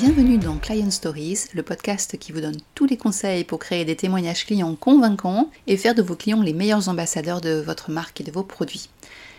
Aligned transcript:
Bienvenue 0.00 0.38
dans 0.38 0.56
Client 0.56 0.90
Stories, 0.90 1.44
le 1.54 1.62
podcast 1.62 2.18
qui 2.18 2.32
vous 2.32 2.40
donne 2.40 2.56
tous 2.74 2.84
les 2.84 2.96
conseils 2.96 3.44
pour 3.44 3.60
créer 3.60 3.84
des 3.84 3.94
témoignages 3.94 4.44
clients 4.44 4.74
convaincants 4.74 5.52
et 5.68 5.76
faire 5.76 5.94
de 5.94 6.02
vos 6.02 6.16
clients 6.16 6.42
les 6.42 6.52
meilleurs 6.52 6.88
ambassadeurs 6.88 7.40
de 7.40 7.60
votre 7.60 7.92
marque 7.92 8.20
et 8.20 8.24
de 8.24 8.32
vos 8.32 8.42
produits. 8.42 8.88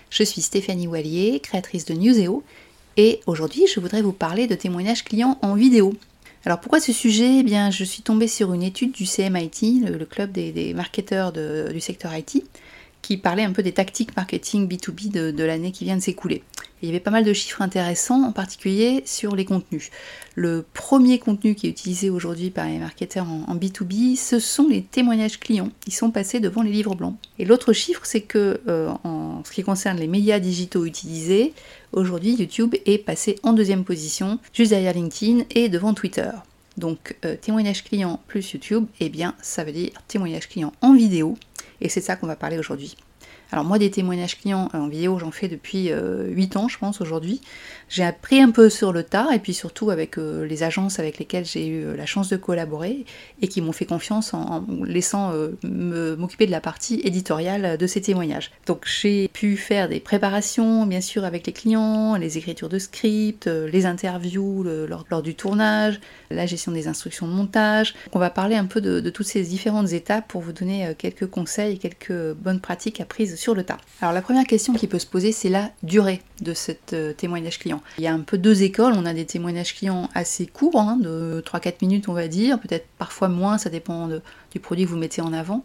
Je 0.09 0.23
suis 0.23 0.41
Stéphanie 0.41 0.87
Wallier, 0.87 1.41
créatrice 1.41 1.83
de 1.83 1.93
Newseo, 1.93 2.41
et 2.95 3.19
aujourd'hui 3.27 3.65
je 3.67 3.81
voudrais 3.81 4.01
vous 4.01 4.13
parler 4.13 4.47
de 4.47 4.55
témoignages 4.55 5.03
clients 5.03 5.37
en 5.41 5.55
vidéo. 5.55 5.93
Alors 6.45 6.61
pourquoi 6.61 6.79
ce 6.79 6.93
sujet? 6.93 7.39
Eh 7.39 7.43
bien, 7.43 7.69
Je 7.69 7.83
suis 7.83 8.01
tombée 8.01 8.29
sur 8.29 8.53
une 8.53 8.63
étude 8.63 8.93
du 8.93 9.05
CMIT, 9.05 9.81
le, 9.85 10.05
club 10.05 10.31
des, 10.31 10.73
marketeurs 10.73 11.33
du 11.33 11.81
secteur 11.81 12.15
IT, 12.15 12.45
qui 13.01 13.17
parlait 13.17 13.43
un 13.43 13.51
peu 13.51 13.61
des 13.61 13.73
tactiques 13.73 14.15
marketing 14.15 14.69
B2B 14.69 15.11
de 15.11 15.43
l'année 15.43 15.73
qui 15.73 15.83
vient 15.83 15.97
de 15.97 16.01
s'écouler 16.01 16.43
il 16.81 16.87
y 16.87 16.91
avait 16.91 16.99
pas 16.99 17.11
mal 17.11 17.23
de 17.23 17.33
chiffres 17.33 17.61
intéressants, 17.61 18.23
en 18.23 18.31
particulier 18.31 19.01
sur 19.05 19.35
les 19.35 19.45
contenus. 19.45 19.89
Le 20.35 20.65
premier 20.73 21.19
contenu 21.19 21.55
qui 21.55 21.67
est 21.67 21.69
utilisé 21.69 22.09
aujourd'hui 22.09 22.49
par 22.49 22.67
les 22.67 22.77
marketeurs 22.77 23.27
en, 23.27 23.55
B2B, 23.55 24.17
ce 24.17 24.39
sont 24.39 24.67
les 24.67 24.83
témoignages 24.83 25.39
clients. 25.39 25.69
Ils 25.87 25.93
sont 25.93 26.11
passés 26.11 26.39
devant 26.39 26.61
les 26.61 26.71
livres 26.71 26.95
blancs. 26.95 27.15
Et 27.39 27.45
l'autre 27.45 27.73
chiffre, 27.73 28.01
c'est 28.03 28.21
que 28.21 28.61
euh, 28.67 28.89
en 29.03 29.43
ce 29.45 29.51
qui 29.51 29.63
concerne 29.63 29.97
les 29.97 30.07
médias 30.07 30.39
digitaux 30.39 30.85
utilisés, 30.85 31.53
aujourd'hui 31.93 32.35
YouTube 32.35 32.75
est 32.85 32.97
passé 32.97 33.37
en 33.43 33.53
deuxième 33.53 33.85
position, 33.85 34.39
juste 34.53 34.71
derrière 34.71 34.93
LinkedIn 34.93 35.43
et 35.51 35.69
devant 35.69 35.93
Twitter. 35.93 36.31
Donc 36.77 37.15
euh, 37.23 37.37
témoignage 37.39 37.83
client 37.83 38.19
plus 38.27 38.51
YouTube, 38.51 38.85
eh 38.99 39.09
bien 39.09 39.33
ça 39.41 39.63
veut 39.63 39.71
dire 39.71 39.91
témoignage 40.07 40.49
client 40.49 40.73
en 40.81 40.93
vidéo. 40.93 41.37
Et 41.81 41.89
c'est 41.89 42.01
ça 42.01 42.15
qu'on 42.15 42.27
va 42.27 42.35
parler 42.35 42.57
aujourd'hui. 42.57 42.95
Alors 43.51 43.63
moi 43.63 43.77
des 43.77 43.91
témoignages 43.91 44.39
clients 44.39 44.69
en 44.73 44.87
vidéo 44.87 45.19
j'en 45.19 45.31
fais 45.31 45.47
depuis 45.47 45.89
8 45.89 45.91
euh, 45.91 46.59
ans 46.59 46.67
je 46.67 46.77
pense 46.77 47.01
aujourd'hui. 47.01 47.41
J'ai 47.89 48.03
appris 48.03 48.41
un 48.41 48.49
peu 48.49 48.69
sur 48.69 48.91
le 48.91 49.03
tas 49.03 49.29
et 49.33 49.39
puis 49.39 49.53
surtout 49.53 49.91
avec 49.91 50.17
euh, 50.17 50.45
les 50.45 50.63
agences 50.63 50.99
avec 50.99 51.19
lesquelles 51.19 51.45
j'ai 51.45 51.67
eu 51.67 51.85
euh, 51.85 51.95
la 51.95 52.05
chance 52.05 52.29
de 52.29 52.37
collaborer 52.37 53.05
et 53.41 53.47
qui 53.47 53.61
m'ont 53.61 53.71
fait 53.71 53.85
confiance 53.85 54.33
en, 54.33 54.65
laissant 54.83 55.33
m'occuper 55.63 56.45
de 56.45 56.51
la 56.51 56.61
partie 56.61 57.01
éditoriale 57.03 57.77
de 57.77 57.87
ces 57.87 58.01
témoignages. 58.01 58.51
Donc 58.65 58.85
j'ai 58.85 59.27
pu 59.27 59.57
faire 59.57 59.89
des 59.89 59.99
préparations 59.99 60.85
bien 60.85 61.01
sûr 61.01 61.23
avec 61.23 61.45
les 61.47 61.53
clients, 61.53 62.15
les 62.15 62.37
écritures 62.37 62.69
de 62.69 62.79
script, 62.79 63.47
les 63.47 63.85
interviews 63.85 64.63
lors, 64.63 65.21
du 65.21 65.35
tournage, 65.35 65.99
la 66.29 66.45
gestion 66.45 66.71
des 66.71 66.87
instructions 66.87 67.27
de 67.27 67.33
montage. 67.33 67.95
on 68.13 68.19
va 68.19 68.29
parler 68.29 68.55
un 68.55 68.65
peu 68.65 68.81
de, 68.81 69.09
toutes 69.09 69.27
ces 69.27 69.43
différentes 69.43 69.91
étapes 69.93 70.27
pour 70.27 70.41
vous 70.41 70.53
donner 70.53 70.93
quelques 70.97 71.27
conseils 71.27 71.75
et 71.75 71.77
quelques 71.77 72.33
bonnes 72.33 72.59
pratiques 72.59 72.99
sur 73.35 73.55
le 73.55 73.63
tas. 73.63 73.77
Alors 74.01 74.13
la 74.13 74.21
première 74.21 74.45
question 74.45 74.73
qui 74.73 74.87
peut 74.87 74.99
se 74.99 75.05
poser, 75.05 75.31
c'est 75.31 75.49
la 75.49 75.71
durée 75.83 76.21
de 76.41 76.53
ce 76.53 76.71
euh, 76.93 77.13
témoignage 77.13 77.59
client. 77.59 77.81
Il 77.97 78.03
y 78.03 78.07
a 78.07 78.13
un 78.13 78.21
peu 78.21 78.37
deux 78.37 78.63
écoles, 78.63 78.93
on 78.95 79.05
a 79.05 79.13
des 79.13 79.25
témoignages 79.25 79.75
clients 79.75 80.09
assez 80.13 80.45
courts, 80.45 80.79
hein, 80.79 80.97
de 81.01 81.43
3-4 81.45 81.75
minutes 81.81 82.09
on 82.09 82.13
va 82.13 82.27
dire, 82.27 82.59
peut-être 82.59 82.87
parfois 82.97 83.29
moins, 83.29 83.57
ça 83.57 83.69
dépend 83.69 84.09
du 84.51 84.59
produit 84.59 84.85
que 84.85 84.89
vous 84.89 84.97
mettez 84.97 85.21
en 85.21 85.33
avant. 85.33 85.63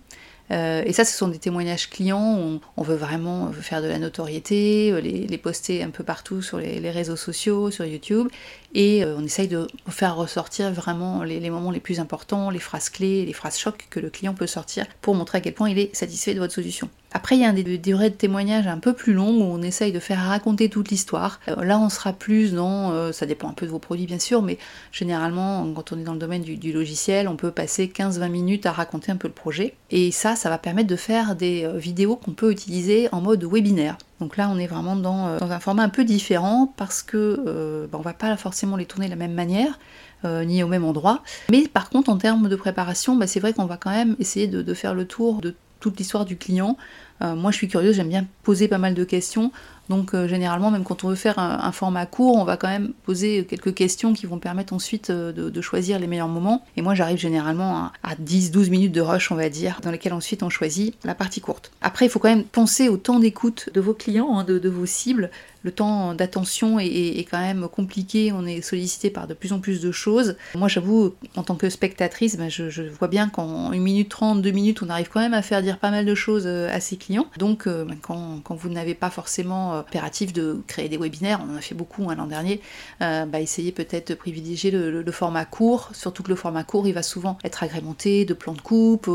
Euh, 0.50 0.82
et 0.84 0.92
ça, 0.92 1.04
ce 1.04 1.16
sont 1.16 1.28
des 1.28 1.38
témoignages 1.38 1.88
clients 1.88 2.36
où 2.36 2.60
on, 2.76 2.82
veut 2.82 2.96
vraiment 2.96 3.52
faire 3.52 3.82
de 3.82 3.86
la 3.86 4.00
notoriété, 4.00 4.90
euh, 4.90 5.00
les, 5.00 5.38
poster 5.38 5.82
un 5.82 5.90
peu 5.90 6.02
partout 6.02 6.42
sur 6.42 6.58
les, 6.58 6.90
réseaux 6.90 7.16
sociaux, 7.16 7.70
sur 7.70 7.84
YouTube, 7.84 8.28
et 8.74 9.04
on 9.04 9.24
essaye 9.24 9.48
de 9.48 9.68
faire 9.88 10.16
ressortir 10.16 10.72
vraiment 10.72 11.22
les, 11.22 11.38
les, 11.38 11.50
moments 11.50 11.70
les 11.70 11.80
plus 11.80 12.00
importants, 12.00 12.50
les 12.50 12.58
phrases 12.58 12.90
clés, 12.90 13.24
les 13.24 13.32
phrases 13.32 13.58
chocs 13.58 13.86
que 13.90 14.00
le 14.00 14.10
client 14.10 14.34
peut 14.34 14.48
sortir 14.48 14.86
pour 15.00 15.14
montrer 15.14 15.38
à 15.38 15.40
quel 15.40 15.54
point 15.54 15.70
il 15.70 15.78
est 15.78 15.94
satisfait 15.94 16.34
de 16.34 16.40
votre 16.40 16.52
solution. 16.52 16.88
Après, 17.12 17.36
il 17.36 17.42
y 17.42 17.44
a 17.44 17.52
des 17.52 17.78
durées 17.78 18.10
de 18.10 18.14
témoignage 18.14 18.68
un 18.68 18.78
peu 18.78 18.92
plus 18.92 19.12
longues 19.12 19.40
où 19.40 19.42
on 19.42 19.62
essaye 19.62 19.90
de 19.90 19.98
faire 19.98 20.20
raconter 20.20 20.68
toute 20.68 20.90
l'histoire. 20.90 21.40
Euh, 21.48 21.64
là, 21.64 21.78
on 21.78 21.88
sera 21.88 22.12
plus 22.12 22.52
dans, 22.52 22.92
euh, 22.92 23.10
ça 23.10 23.26
dépend 23.26 23.48
un 23.48 23.52
peu 23.52 23.66
de 23.66 23.70
vos 23.70 23.80
produits 23.80 24.06
bien 24.06 24.20
sûr, 24.20 24.42
mais 24.42 24.58
généralement, 24.92 25.66
quand 25.74 25.92
on 25.92 25.98
est 25.98 26.04
dans 26.04 26.12
le 26.12 26.20
domaine 26.20 26.42
du, 26.42 26.72
logiciel, 26.72 27.26
on 27.26 27.36
peut 27.36 27.50
passer 27.50 27.88
15-20 27.88 28.28
minutes 28.28 28.66
à 28.66 28.72
raconter 28.72 29.10
un 29.10 29.16
peu 29.16 29.26
le 29.26 29.34
projet. 29.34 29.74
Et 29.90 30.12
ça, 30.12 30.36
ça 30.36 30.50
va 30.50 30.58
permettre 30.58 30.88
de 30.88 30.96
faire 30.96 31.34
des 31.34 31.64
euh, 31.64 31.76
vidéos 31.76 32.14
qu'on 32.14 32.32
peut 32.32 32.52
utiliser 32.52 33.08
en 33.10 33.20
mode 33.20 33.42
webinaire. 33.44 33.98
Donc 34.20 34.36
là, 34.36 34.48
on 34.52 34.58
est 34.58 34.68
vraiment 34.68 34.94
dans, 34.94 35.26
un 35.40 35.60
format 35.60 35.82
un 35.82 35.88
peu 35.88 36.04
différent 36.04 36.72
parce 36.76 37.02
que 37.02 37.88
bah, 37.90 37.98
on 37.98 38.02
va 38.02 38.12
pas 38.12 38.36
forcément 38.36 38.76
les 38.76 38.84
tourner 38.84 39.06
de 39.06 39.12
la 39.12 39.16
même 39.16 39.32
manière. 39.32 39.78
ni 40.24 40.62
au 40.62 40.68
même 40.68 40.84
endroit. 40.84 41.22
Mais 41.50 41.66
par 41.66 41.88
contre, 41.88 42.10
en 42.10 42.18
termes 42.18 42.50
de 42.50 42.56
préparation, 42.56 43.16
bah, 43.16 43.26
c'est 43.26 43.40
vrai 43.40 43.54
qu'on 43.54 43.64
va 43.64 43.78
quand 43.78 43.90
même 43.90 44.16
essayer 44.18 44.46
de 44.46 44.74
faire 44.74 44.94
le 44.94 45.06
tour 45.06 45.40
de 45.40 45.54
toute 45.80 45.98
l'histoire 45.98 46.24
du 46.24 46.36
client. 46.36 46.76
Euh, 47.22 47.34
moi, 47.34 47.50
je 47.50 47.56
suis 47.56 47.68
curieuse, 47.68 47.96
j'aime 47.96 48.08
bien 48.08 48.26
poser 48.42 48.68
pas 48.68 48.78
mal 48.78 48.94
de 48.94 49.04
questions. 49.04 49.52
Donc, 49.90 50.14
euh, 50.14 50.28
généralement, 50.28 50.70
même 50.70 50.84
quand 50.84 51.02
on 51.02 51.08
veut 51.08 51.16
faire 51.16 51.40
un, 51.40 51.72
format 51.72 52.06
court, 52.06 52.36
on 52.36 52.44
va 52.44 52.56
quand 52.56 52.68
même 52.68 52.92
poser 53.04 53.44
quelques 53.44 53.74
questions 53.74 54.12
qui 54.12 54.24
vont 54.24 54.38
permettre 54.38 54.72
ensuite 54.72 55.10
euh, 55.10 55.32
de, 55.32 55.60
choisir 55.60 55.98
les 55.98 56.06
meilleurs 56.06 56.28
moments. 56.28 56.64
Et 56.76 56.82
moi, 56.82 56.94
j'arrive 56.94 57.18
généralement 57.18 57.90
à, 58.04 58.14
10-12 58.14 58.70
minutes 58.70 58.92
de 58.92 59.00
rush, 59.00 59.32
on 59.32 59.34
va 59.34 59.48
dire, 59.48 59.80
dans 59.82 59.90
lesquelles 59.90 60.12
ensuite 60.12 60.44
on 60.44 60.48
choisit 60.48 60.94
la 61.02 61.16
partie 61.16 61.40
courte. 61.40 61.72
Après, 61.82 62.06
il 62.06 62.08
faut 62.08 62.20
quand 62.20 62.28
même 62.28 62.44
penser 62.44 62.88
au 62.88 62.98
temps 62.98 63.18
d'écoute 63.18 63.68
de 63.74 63.80
vos 63.80 63.92
clients, 63.92 64.38
hein, 64.38 64.44
de, 64.44 64.68
vos 64.68 64.86
cibles 64.86 65.28
le 65.62 65.72
temps 65.72 66.14
d'attention 66.14 66.78
est, 66.78 67.26
quand 67.30 67.38
même 67.38 67.68
compliqué, 67.68 68.32
on 68.32 68.46
est 68.46 68.62
sollicité 68.62 69.10
par 69.10 69.26
de 69.26 69.34
plus 69.34 69.52
en 69.52 69.60
plus 69.60 69.82
de 69.82 69.92
choses. 69.92 70.36
Moi 70.54 70.68
j'avoue, 70.68 71.12
en 71.36 71.42
tant 71.42 71.54
que 71.54 71.68
spectatrice, 71.68 72.38
ben, 72.38 72.48
je, 72.48 72.80
vois 72.88 73.08
bien 73.08 73.28
qu'en 73.28 73.70
1 73.70 73.78
minute 73.78 74.08
30, 74.08 74.40
2 74.40 74.50
minutes, 74.52 74.82
on 74.82 74.88
arrive 74.88 75.10
quand 75.10 75.20
même 75.20 75.34
à 75.34 75.42
faire 75.42 75.60
dire 75.60 75.76
pas 75.76 75.90
mal 75.90 76.06
de 76.06 76.14
choses 76.14 76.46
à 76.46 76.80
ses 76.80 76.96
clients. 76.96 77.09
Donc 77.36 77.66
euh, 77.66 77.86
quand, 78.02 78.42
vous 78.50 78.68
n'avez 78.68 78.94
pas 78.94 79.10
forcément 79.10 79.74
euh, 79.74 79.80
impératif 79.80 80.32
de 80.32 80.62
créer 80.66 80.88
des 80.88 80.98
webinaires, 80.98 81.40
on 81.46 81.52
en 81.52 81.56
a 81.56 81.60
fait 81.60 81.74
beaucoup 81.74 82.10
hein, 82.10 82.14
l'an 82.14 82.26
dernier, 82.26 82.60
bah, 83.00 83.40
essayez 83.40 83.72
peut-être 83.72 84.08
de 84.08 84.14
privilégier 84.14 84.70
le, 84.70 85.12
format 85.12 85.44
court, 85.44 85.90
surtout 85.92 86.22
que 86.22 86.28
le 86.28 86.36
format 86.36 86.64
court 86.64 86.86
il 86.86 86.94
va 86.94 87.02
souvent 87.02 87.36
être 87.44 87.62
agrémenté 87.62 88.24
de 88.24 88.34
plans 88.34 88.54
de 88.54 88.60
coupe, 88.60 89.10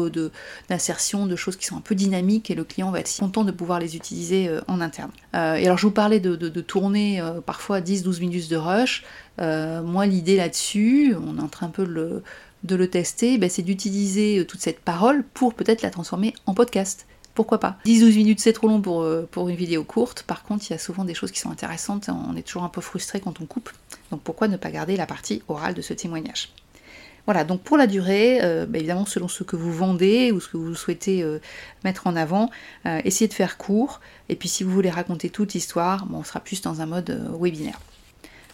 d'insertion, 0.69 1.25
de, 1.25 1.35
choses 1.35 1.55
qui 1.55 1.65
sont 1.65 1.77
un 1.77 1.81
peu 1.81 1.95
dynamiques 1.95 2.51
et 2.51 2.55
le 2.55 2.63
client 2.63 2.91
va 2.91 2.99
être 2.99 3.17
content 3.17 3.43
de 3.43 3.51
pouvoir 3.51 3.79
les 3.79 3.95
utiliser 3.95 4.49
en 4.67 4.81
interne. 4.81 5.11
et 5.33 5.37
alors 5.37 5.77
je 5.77 5.87
vous 5.87 5.93
parlais 5.93 6.19
de 6.19 6.61
tourner 6.61 7.05
euh, 7.21 7.41
parfois 7.41 7.81
10-12 7.81 8.19
minutes 8.19 8.49
de 8.49 8.57
rush. 8.57 9.03
Euh, 9.39 9.81
moi, 9.81 10.05
l'idée 10.05 10.37
là-dessus, 10.37 11.15
on 11.15 11.37
est 11.37 11.41
en 11.41 11.47
train 11.47 11.67
un 11.67 11.69
peu 11.69 11.85
de 11.85 12.75
le 12.75 12.89
tester, 12.89 13.37
ben, 13.37 13.49
c'est 13.49 13.61
d'utiliser 13.61 14.39
euh, 14.39 14.45
toute 14.45 14.61
cette 14.61 14.79
parole 14.79 15.23
pour 15.33 15.53
peut-être 15.53 15.81
la 15.81 15.89
transformer 15.89 16.33
en 16.45 16.53
podcast. 16.53 17.05
Pourquoi 17.35 17.59
pas 17.59 17.77
10-12 17.85 18.15
minutes 18.15 18.39
c'est 18.39 18.53
trop 18.53 18.67
long 18.67 18.81
pour, 18.81 19.05
pour 19.29 19.49
une 19.49 19.55
vidéo 19.55 19.83
courte, 19.83 20.23
par 20.23 20.43
contre 20.43 20.65
il 20.67 20.71
y 20.71 20.75
a 20.75 20.79
souvent 20.79 21.05
des 21.05 21.13
choses 21.13 21.31
qui 21.31 21.39
sont 21.39 21.51
intéressantes, 21.51 22.09
on 22.09 22.35
est 22.35 22.43
toujours 22.43 22.63
un 22.63 22.69
peu 22.69 22.81
frustré 22.81 23.19
quand 23.19 23.41
on 23.41 23.45
coupe, 23.45 23.69
donc 24.09 24.21
pourquoi 24.21 24.47
ne 24.47 24.57
pas 24.57 24.71
garder 24.71 24.95
la 24.95 25.05
partie 25.05 25.43
orale 25.47 25.73
de 25.73 25.81
ce 25.81 25.93
témoignage? 25.93 26.49
Voilà, 27.25 27.43
donc 27.43 27.61
pour 27.61 27.77
la 27.77 27.87
durée, 27.87 28.39
euh, 28.43 28.65
bah, 28.67 28.77
évidemment 28.77 29.05
selon 29.05 29.27
ce 29.27 29.43
que 29.43 29.55
vous 29.55 29.73
vendez 29.73 30.31
ou 30.31 30.39
ce 30.39 30.47
que 30.47 30.57
vous 30.57 30.75
souhaitez 30.75 31.23
euh, 31.23 31.39
mettre 31.83 32.05
en 32.05 32.15
avant, 32.15 32.51
euh, 32.85 33.01
essayez 33.03 33.27
de 33.27 33.33
faire 33.33 33.57
court. 33.57 33.99
Et 34.29 34.35
puis 34.35 34.47
si 34.47 34.63
vous 34.63 34.71
voulez 34.71 34.91
raconter 34.91 35.29
toute 35.29 35.53
l'histoire, 35.53 36.07
on 36.13 36.23
sera 36.23 36.39
plus 36.39 36.61
dans 36.61 36.81
un 36.81 36.85
mode 36.85 37.27
webinaire. 37.39 37.79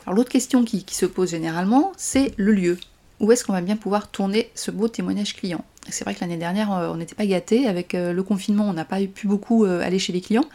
Alors 0.06 0.16
l'autre 0.16 0.30
question 0.30 0.64
qui, 0.64 0.86
se 0.90 1.06
pose 1.06 1.32
généralement, 1.32 1.92
c'est 1.98 2.34
le 2.38 2.54
lieu. 2.54 2.78
Où 3.20 3.32
est-ce 3.32 3.44
qu'on 3.44 3.54
va 3.54 3.62
bien 3.62 3.76
pouvoir 3.76 4.10
tourner 4.10 4.50
ce 4.56 4.72
beau 4.72 4.88
témoignage 4.88 5.36
client? 5.36 5.64
C'est 5.90 6.04
vrai 6.04 6.14
que 6.16 6.22
l'année 6.22 6.38
dernière, 6.38 6.70
on 6.70 6.96
n'était 6.96 7.16
pas 7.16 7.26
gâté. 7.26 7.68
Avec 7.68 7.94
le 7.94 8.22
confinement, 8.22 8.70
on 8.70 8.74
n'a 8.74 8.86
pas 8.86 9.00
pu 9.02 9.28
beaucoup 9.28 9.66
aller 9.66 10.00
chez 10.00 10.14
les 10.14 10.22
clients. 10.22 10.46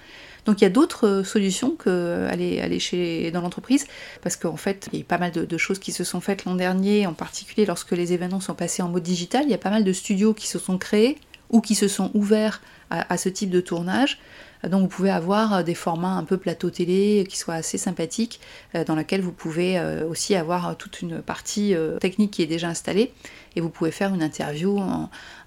Donc 0.47 0.61
il 0.61 0.65
y 0.65 0.67
a 0.67 0.71
d'autres 0.71 1.07
euh, 1.07 1.25
solutions 1.25 1.73
que 1.73 2.27
aller, 2.31 2.79
chez, 2.79 3.31
dans 3.33 3.41
l'entreprise, 3.41 3.87
parce 4.23 4.37
qu'en 4.37 4.57
fait, 4.57 4.89
il 4.93 5.01
y 5.01 5.03
a 5.03 5.05
pas 5.05 5.19
mal 5.19 5.33
de, 5.33 5.59
choses 5.59 5.79
qui 5.79 5.93
se 5.93 6.05
sont 6.05 6.21
faites 6.21 6.45
l'an 6.45 6.55
dernier, 6.55 7.07
en 7.07 7.13
particulier 7.13 7.67
lorsque 7.67 7.93
les 7.93 8.13
événements 8.13 8.41
sont 8.41 8.55
passés 8.55 8.83
en 8.83 8.89
mode 8.89 9.03
digital. 9.03 9.43
Il 9.45 9.51
y 9.51 9.55
a 9.55 9.59
pas 9.59 9.71
mal 9.71 9.85
de 9.85 9.93
studios 9.93 10.33
qui 10.33 10.47
se 10.47 10.59
sont 10.59 10.79
créés 10.79 11.19
ou 11.51 11.61
qui 11.61 11.75
se 11.75 11.89
sont 11.89 12.11
ouverts 12.15 12.63
à, 12.91 13.17
ce 13.17 13.29
type 13.29 13.51
de 13.51 13.61
tournage. 13.61 14.19
Donc 14.65 14.83
vous 14.83 14.89
pouvez 14.89 15.11
avoir 15.11 15.55
euh, 15.55 15.63
des 15.63 15.75
formats 15.75 16.15
un 16.17 16.25
peu 16.25 16.37
plateau 16.37 16.71
télé 16.71 17.27
qui 17.29 17.37
soient 17.37 17.55
assez 17.55 17.79
sympathiques, 17.79 18.41
euh, 18.75 18.85
dans 18.85 18.95
lesquels 18.97 19.21
vous 19.21 19.33
pouvez 19.33 19.81
aussi 20.09 20.35
avoir 20.35 20.77
toute 20.77 21.03
une 21.03 21.23
partie 21.23 21.75
technique 22.01 22.33
qui 22.33 22.43
est 22.43 22.47
déjà 22.47 22.69
installée, 22.69 23.13
et 23.55 23.61
vous 23.61 23.69
pouvez 23.69 23.91
faire 23.91 24.15
une 24.15 24.23
interview 24.23 24.81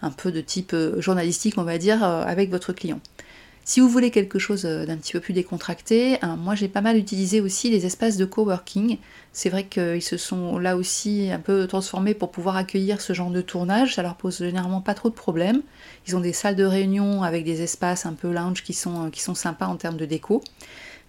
un 0.02 0.12
peu 0.12 0.32
de 0.32 0.42
type 0.42 0.76
journalistique, 0.98 1.58
on 1.58 1.64
va 1.64 1.78
dire, 1.78 2.04
avec 2.04 2.50
votre 2.50 2.74
client. 2.74 3.00
Si 3.70 3.82
vous 3.82 3.88
voulez 3.88 4.10
quelque 4.10 4.40
chose 4.40 4.66
euh, 4.66 4.88
d'un 4.88 4.98
petit 4.98 5.12
peu 5.12 5.20
plus 5.20 5.34
décontracté, 5.34 6.18
hein, 6.24 6.38
moi 6.38 6.56
j'ai 6.56 6.68
pas 6.68 6.82
mal 6.82 6.98
utilisé 6.98 7.40
aussi 7.40 7.70
les 7.70 7.86
espaces 7.86 8.18
de 8.18 8.26
coworking. 8.26 8.98
C'est 9.32 9.52
vrai 9.52 9.66
qu'ils 9.66 10.02
se 10.02 10.18
sont 10.18 10.58
là 10.58 10.76
aussi 10.76 11.30
un 11.32 11.38
peu 11.38 11.68
transformés 11.68 12.16
pour 12.16 12.32
pouvoir 12.32 12.56
accueillir 12.56 13.00
ce 13.00 13.14
genre 13.14 13.30
de 13.30 13.42
tournage. 13.42 13.94
Ça 13.94 14.02
leur 14.02 14.16
pose 14.16 14.40
généralement 14.40 14.82
pas 14.82 14.96
trop 14.96 15.10
de 15.10 15.14
problèmes. 15.14 15.62
Ils 16.08 16.16
ont 16.16 16.20
des 16.20 16.34
salles 16.34 16.56
de 16.56 16.64
réunion 16.64 17.22
avec 17.22 17.46
des 17.46 17.62
espaces 17.62 18.08
un 18.08 18.14
peu 18.14 18.34
lounge 18.34 18.64
qui 18.64 18.74
sont, 18.74 19.06
euh, 19.06 19.10
qui 19.12 19.22
sympas 19.22 19.68
en 19.68 19.76
termes 19.76 19.98
de 19.98 20.06
déco. 20.06 20.44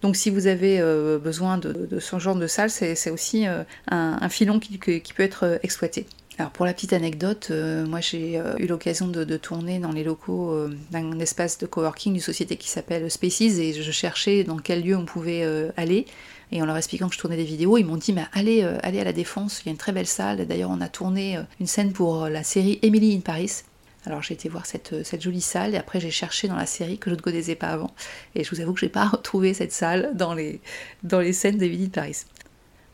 Donc 0.03 0.15
si 0.15 0.29
vous 0.29 0.45
avez 0.45 0.79
euh, 0.79 1.17
besoin 1.17 1.57
de, 1.57 1.99
ce 1.99 2.19
genre 2.19 2.35
de 2.35 2.45
salle, 2.45 2.69
c'est 2.69 3.09
aussi 3.09 3.47
un, 3.89 4.29
filon 4.29 4.59
qui, 4.59 4.77
peut 4.77 5.23
être 5.23 5.59
exploité. 5.63 6.05
Alors 6.37 6.51
pour 6.51 6.65
la 6.65 6.73
petite 6.73 6.93
anecdote, 6.93 7.49
euh, 7.51 7.85
moi 7.85 7.99
j'ai 7.99 8.37
euh, 8.37 8.55
eu 8.57 8.65
l'occasion 8.65 9.07
de, 9.07 9.37
tourner 9.37 9.79
dans 9.79 9.91
les 9.91 10.03
locaux 10.03 10.51
euh, 10.51 10.73
d'un 10.89 11.19
espace 11.19 11.57
de 11.57 11.65
coworking 11.65 12.13
d'une 12.13 12.21
société 12.21 12.55
qui 12.55 12.69
s'appelle 12.69 13.11
Spaces 13.11 13.41
et 13.41 13.73
je 13.73 13.91
cherchais 13.91 14.43
dans 14.43 14.57
quel 14.57 14.83
lieu 14.83 14.95
on 14.95 15.05
pouvait 15.05 15.45
aller. 15.77 16.05
Et 16.53 16.61
en 16.61 16.65
leur 16.65 16.75
expliquant 16.77 17.07
que 17.07 17.15
je 17.15 17.19
tournais 17.19 17.37
des 17.37 17.43
vidéos, 17.43 17.77
ils 17.77 17.85
m'ont 17.85 17.97
dit 17.97 18.13
mais 18.13 18.25
allez, 18.33 18.63
allez 18.81 18.99
à 18.99 19.03
la 19.03 19.13
Défense, 19.13 19.61
il 19.61 19.67
y 19.67 19.69
a 19.69 19.71
une 19.71 19.77
très 19.77 19.91
belle 19.91 20.07
salle. 20.07 20.45
D'ailleurs 20.47 20.69
on 20.71 20.81
a 20.81 20.89
tourné 20.89 21.37
une 21.59 21.67
scène 21.67 21.91
pour 21.91 22.27
la 22.27 22.43
série 22.43 22.79
Emily 22.81 23.15
in 23.15 23.19
Paris. 23.19 23.63
Alors 24.05 24.23
j'ai 24.23 24.33
été 24.33 24.49
voir 24.49 24.65
cette, 24.65 25.05
cette, 25.05 25.21
jolie 25.21 25.41
salle 25.41 25.75
et 25.75 25.77
après 25.77 25.99
j'ai 25.99 26.09
cherché 26.09 26.47
dans 26.47 26.55
la 26.55 26.65
série 26.65 26.97
que 26.97 27.11
je 27.11 27.15
ne 27.15 27.21
connaissais 27.21 27.55
pas 27.55 27.67
avant. 27.67 27.91
Et 28.35 28.43
je 28.43 28.49
vous 28.49 28.61
avoue 28.61 28.73
que 28.73 28.79
j'ai 28.79 28.89
pas 28.89 29.05
retrouvé 29.11 29.53
cette 29.53 29.73
salle 29.73 30.11
dans 30.15 30.33
les, 30.33 30.59
dans 31.03 31.19
les 31.19 31.33
scènes 31.33 31.57
d'Emily 31.57 31.85
in 31.85 31.89
Paris. 31.89 32.25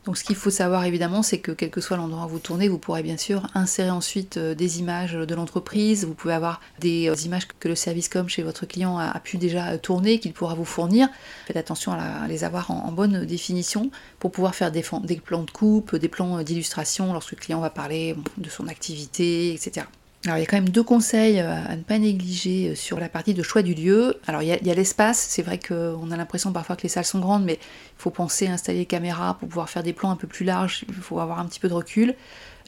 Donc 0.08 0.16
ce 0.16 0.24
qu'il 0.24 0.36
faut 0.36 0.48
savoir 0.48 0.86
évidemment, 0.86 1.22
c'est 1.22 1.36
que 1.36 1.52
quel 1.52 1.68
que 1.68 1.82
soit 1.82 1.98
l'endroit 1.98 2.24
où 2.24 2.28
vous 2.30 2.38
tournez, 2.38 2.66
vous 2.68 2.78
pourrez 2.78 3.02
bien 3.02 3.18
sûr 3.18 3.46
insérer 3.52 3.90
ensuite 3.90 4.38
euh, 4.38 4.54
des 4.54 4.78
images 4.78 5.12
de 5.12 5.34
l'entreprise. 5.34 6.06
Vous 6.06 6.14
pouvez 6.14 6.32
avoir 6.32 6.62
des 6.78 7.10
euh, 7.10 7.14
images 7.26 7.46
que 7.46 7.68
le 7.68 7.74
service 7.74 8.08
com 8.08 8.26
chez 8.26 8.42
votre 8.42 8.64
client 8.64 8.96
a, 8.96 9.20
pu 9.20 9.36
déjà 9.36 9.72
euh, 9.72 9.76
tourner, 9.76 10.18
qu'il 10.18 10.32
pourra 10.32 10.54
vous 10.54 10.64
fournir. 10.64 11.10
Faites 11.46 11.58
attention 11.58 11.92
à, 11.92 12.26
les 12.26 12.42
avoir 12.42 12.70
en, 12.70 12.90
bonne 12.90 13.26
définition 13.26 13.90
pour 14.18 14.32
pouvoir 14.32 14.54
faire 14.54 14.72
des, 14.72 14.82
des 15.04 15.16
plans 15.16 15.42
de 15.42 15.50
coupe, 15.50 15.94
des 15.94 16.08
plans 16.08 16.42
d'illustration 16.42 17.12
lorsque 17.12 17.32
le 17.32 17.36
client 17.36 17.60
va 17.60 17.68
parler 17.68 18.16
de 18.38 18.48
son 18.48 18.66
activité, 18.66 19.52
etc. 19.52 19.84
Alors 20.28 20.36
il 20.36 20.42
y 20.42 20.44
a 20.44 20.46
quand 20.46 20.58
même 20.58 20.68
deux 20.68 20.82
conseils 20.82 21.40
euh, 21.40 21.54
à 21.66 21.74
ne 21.74 21.82
pas 21.82 21.98
négliger 21.98 22.68
euh, 22.68 22.74
sur 22.74 23.00
la 23.00 23.08
partie 23.08 23.32
de 23.32 23.42
choix 23.42 23.62
du 23.62 23.72
lieu. 23.72 24.20
Alors 24.26 24.42
il 24.42 24.48
y 24.48 24.52
a, 24.52 24.74
l'espace, 24.74 25.26
c'est 25.30 25.40
vrai 25.40 25.58
qu'on 25.58 26.10
a 26.10 26.16
l'impression 26.18 26.52
parfois 26.52 26.76
que 26.76 26.82
les 26.82 26.90
salles 26.90 27.06
sont 27.06 27.18
grandes, 27.18 27.44
mais 27.44 27.54
il 27.54 27.96
faut 27.96 28.10
penser 28.10 28.46
à 28.46 28.52
installer 28.52 28.80
les 28.80 28.84
caméras 28.84 29.38
pour 29.38 29.48
pouvoir 29.48 29.70
faire 29.70 29.82
des 29.82 29.94
plans 29.94 30.10
un 30.10 30.16
peu 30.16 30.26
plus 30.26 30.44
larges, 30.44 30.84
il 30.86 30.94
faut 30.96 31.18
avoir 31.18 31.38
un 31.38 31.46
petit 31.46 31.60
peu 31.60 31.70
de 31.70 31.72
recul. 31.72 32.14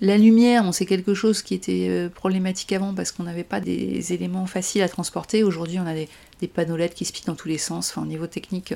La 0.00 0.16
lumière, 0.16 0.64
on 0.64 0.72
sait 0.72 0.86
quelque 0.86 1.12
chose 1.12 1.42
qui 1.42 1.52
était 1.52 1.88
euh, 1.90 2.08
problématique 2.08 2.72
avant 2.72 2.94
parce 2.94 3.12
qu'on 3.12 3.24
n'avait 3.24 3.44
pas 3.44 3.60
des 3.60 4.14
éléments 4.14 4.46
faciles 4.46 4.80
à 4.80 4.88
transporter. 4.88 5.44
Aujourd'hui 5.44 5.78
on 5.78 5.86
a 5.86 5.92
des, 5.92 6.08
panneaux 6.48 6.78
LED 6.78 6.94
qui 6.94 7.04
se 7.04 7.12
piquent 7.12 7.26
dans 7.26 7.34
tous 7.34 7.48
les 7.48 7.58
sens. 7.58 7.90
Enfin, 7.90 8.00
au 8.00 8.06
niveau 8.06 8.26
technique, 8.26 8.72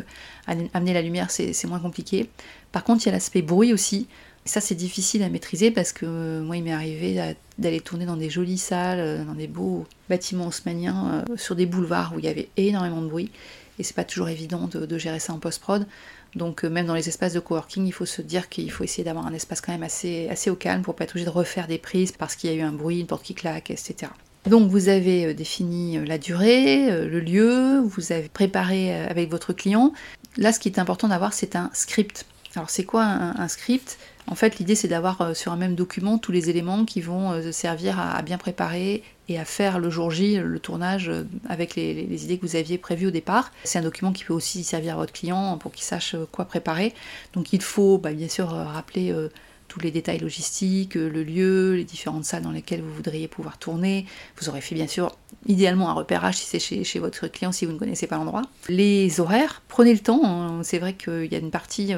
amener 0.47 0.93
la 0.93 1.01
lumière 1.01 1.31
c'est 1.31 1.65
moins 1.65 1.81
compliqué. 1.81 2.29
Par 2.71 2.85
contre 2.85 3.05
il 3.05 3.07
y 3.07 3.09
a 3.09 3.13
l'aspect 3.13 3.41
bruit 3.41 3.73
aussi. 3.73 4.09
Ça, 4.47 4.61
c'est 4.61 4.75
difficile 4.75 5.23
à 5.23 5.31
maîtriser 5.31 5.71
parce 5.71 5.93
que 5.93 6.05
euh, 6.05 6.43
moi, 6.43 6.59
il 6.59 6.65
m'est 6.65 6.73
arrivé 6.73 7.35
d'aller 7.59 7.81
tourner 7.81 8.05
dans 8.05 8.17
des 8.17 8.29
jolies 8.29 8.59
salles, 8.59 9.01
euh, 9.01 9.25
dans 9.25 9.35
des 9.35 9.47
beaux 9.47 9.87
bâtiments 10.11 10.49
haussmanniens, 10.49 11.25
euh, 11.31 11.37
sur 11.37 11.57
des 11.57 11.65
boulevards 11.65 12.13
où 12.15 12.19
il 12.19 12.27
y 12.27 12.29
avait 12.29 12.49
énormément 12.59 13.01
de 13.01 13.09
bruit. 13.09 13.31
Et 13.79 13.83
c'est 13.83 13.97
pas 13.97 14.05
toujours 14.05 14.29
évident 14.29 14.69
de, 14.69 14.99
gérer 14.99 15.19
ça 15.19 15.33
en 15.33 15.39
post-prod. 15.39 15.87
Donc, 16.35 16.63
même 16.63 16.87
dans 16.87 16.95
les 16.95 17.09
espaces 17.09 17.33
de 17.33 17.41
coworking, 17.41 17.87
il 17.87 17.93
faut 17.93 18.05
se 18.05 18.23
dire 18.23 18.49
qu'il 18.49 18.71
faut 18.71 18.85
essayer 18.85 19.03
d'avoir 19.03 19.27
un 19.27 19.33
espace 19.33 19.61
quand 19.61 19.73
même 19.73 19.83
assez, 19.83 20.29
assez 20.29 20.51
au 20.51 20.57
calme 20.57 20.83
pour 20.83 20.95
pas 20.95 21.05
être 21.05 21.13
obligé 21.13 21.25
de 21.25 21.31
refaire 21.31 21.67
des 21.67 21.79
prises 21.79 22.13
parce 22.13 22.37
qu'il 22.37 22.51
y 22.51 22.53
a 22.53 22.57
eu 22.57 22.61
un 22.61 22.73
bruit, 22.73 23.01
une 23.01 23.07
porte 23.07 23.25
qui 23.25 23.35
claque, 23.35 23.71
etc. 23.71 24.13
Donc 24.49 24.71
vous 24.71 24.89
avez 24.89 25.33
défini 25.35 26.05
la 26.07 26.19
durée, 26.19 27.05
le 27.07 27.19
lieu, 27.19 27.81
vous 27.81 28.13
avez 28.13 28.29
préparé 28.29 28.95
avec 28.95 29.31
votre 29.31 29.53
client. 29.53 29.93
Là, 30.37 30.53
ce 30.53 30.61
qui 30.61 30.69
est 30.69 30.79
important 30.79 31.09
d'avoir, 31.09 31.33
c'est 31.33 31.57
un 31.57 31.71
script. 31.73 32.27
Alors 32.55 32.71
c'est 32.71 32.85
quoi 32.85 33.05
un 33.05 33.49
script? 33.49 33.97
En 34.27 34.35
fait, 34.35 34.59
l'idée 34.59 34.75
c'est 34.75 34.89
d'avoir 34.89 35.21
euh, 35.21 35.35
sur 35.35 35.53
un 35.53 35.57
même 35.57 35.75
document 35.75 36.19
tous 36.19 36.33
les 36.33 36.49
éléments 36.49 36.85
qui 36.85 37.01
vont 37.01 37.33
euh, 37.33 37.53
servir 37.53 38.01
à, 38.01 38.23
bien 38.23 38.39
préparer 38.39 39.03
et 39.29 39.39
à 39.39 39.45
faire 39.45 39.79
le 39.79 39.91
jour 39.91 40.11
J 40.11 40.37
le 40.37 40.59
tournage 40.59 41.09
euh, 41.11 41.25
avec 41.49 41.77
les, 41.77 42.25
idées 42.25 42.39
que 42.39 42.47
vous 42.47 42.57
aviez 42.57 42.79
prévues 42.79 43.09
au 43.09 43.11
départ. 43.11 43.53
C'est 43.65 43.79
un 43.79 43.83
document 43.83 44.13
qui 44.13 44.25
peut 44.25 44.33
aussi 44.33 44.65
servir 44.65 44.95
à 44.95 44.97
votre 44.97 45.13
client 45.13 45.59
pour 45.59 45.73
qu'il 45.73 45.85
sache 45.85 46.17
quoi 46.33 46.47
préparer. 46.47 46.95
Donc 47.35 47.53
il 47.53 47.63
faut 47.63 47.99
bah, 47.99 48.13
bien 48.13 48.29
sûr 48.29 48.49
rappeler 48.49 49.15
tous 49.69 49.81
les 49.81 49.91
détails 49.91 50.19
logistiques, 50.19 50.95
le 50.95 51.23
lieu, 51.23 51.75
les 51.75 51.85
différentes 51.85 52.25
salles 52.25 52.43
dans 52.43 52.51
lesquelles 52.51 52.83
vous 52.83 52.93
voudriez 52.93 53.29
pouvoir 53.29 53.59
tourner. 53.59 54.07
Vous 54.39 54.49
aurez 54.49 54.61
fait 54.61 54.75
bien 54.75 54.87
sûr 54.87 55.17
idéalement 55.47 55.91
un 55.91 55.95
repérage 55.95 56.37
si 56.37 56.47
c'est 56.47 56.85
chez, 56.85 56.99
votre 56.99 57.27
client 57.29 57.53
si 57.53 57.67
vous 57.67 57.73
ne 57.73 57.79
connaissez 57.79 58.07
pas 58.07 58.17
l'endroit. 58.17 58.43
Les 58.69 59.21
horaires, 59.21 59.63
prenez 59.69 59.93
le 59.93 60.01
temps. 60.01 60.21
Hein. 60.25 60.63
C'est 60.63 60.79
vrai 60.79 60.95
qu'il 60.95 61.31
y 61.31 61.35
a 61.35 61.39
une 61.39 61.51
partie 61.51 61.95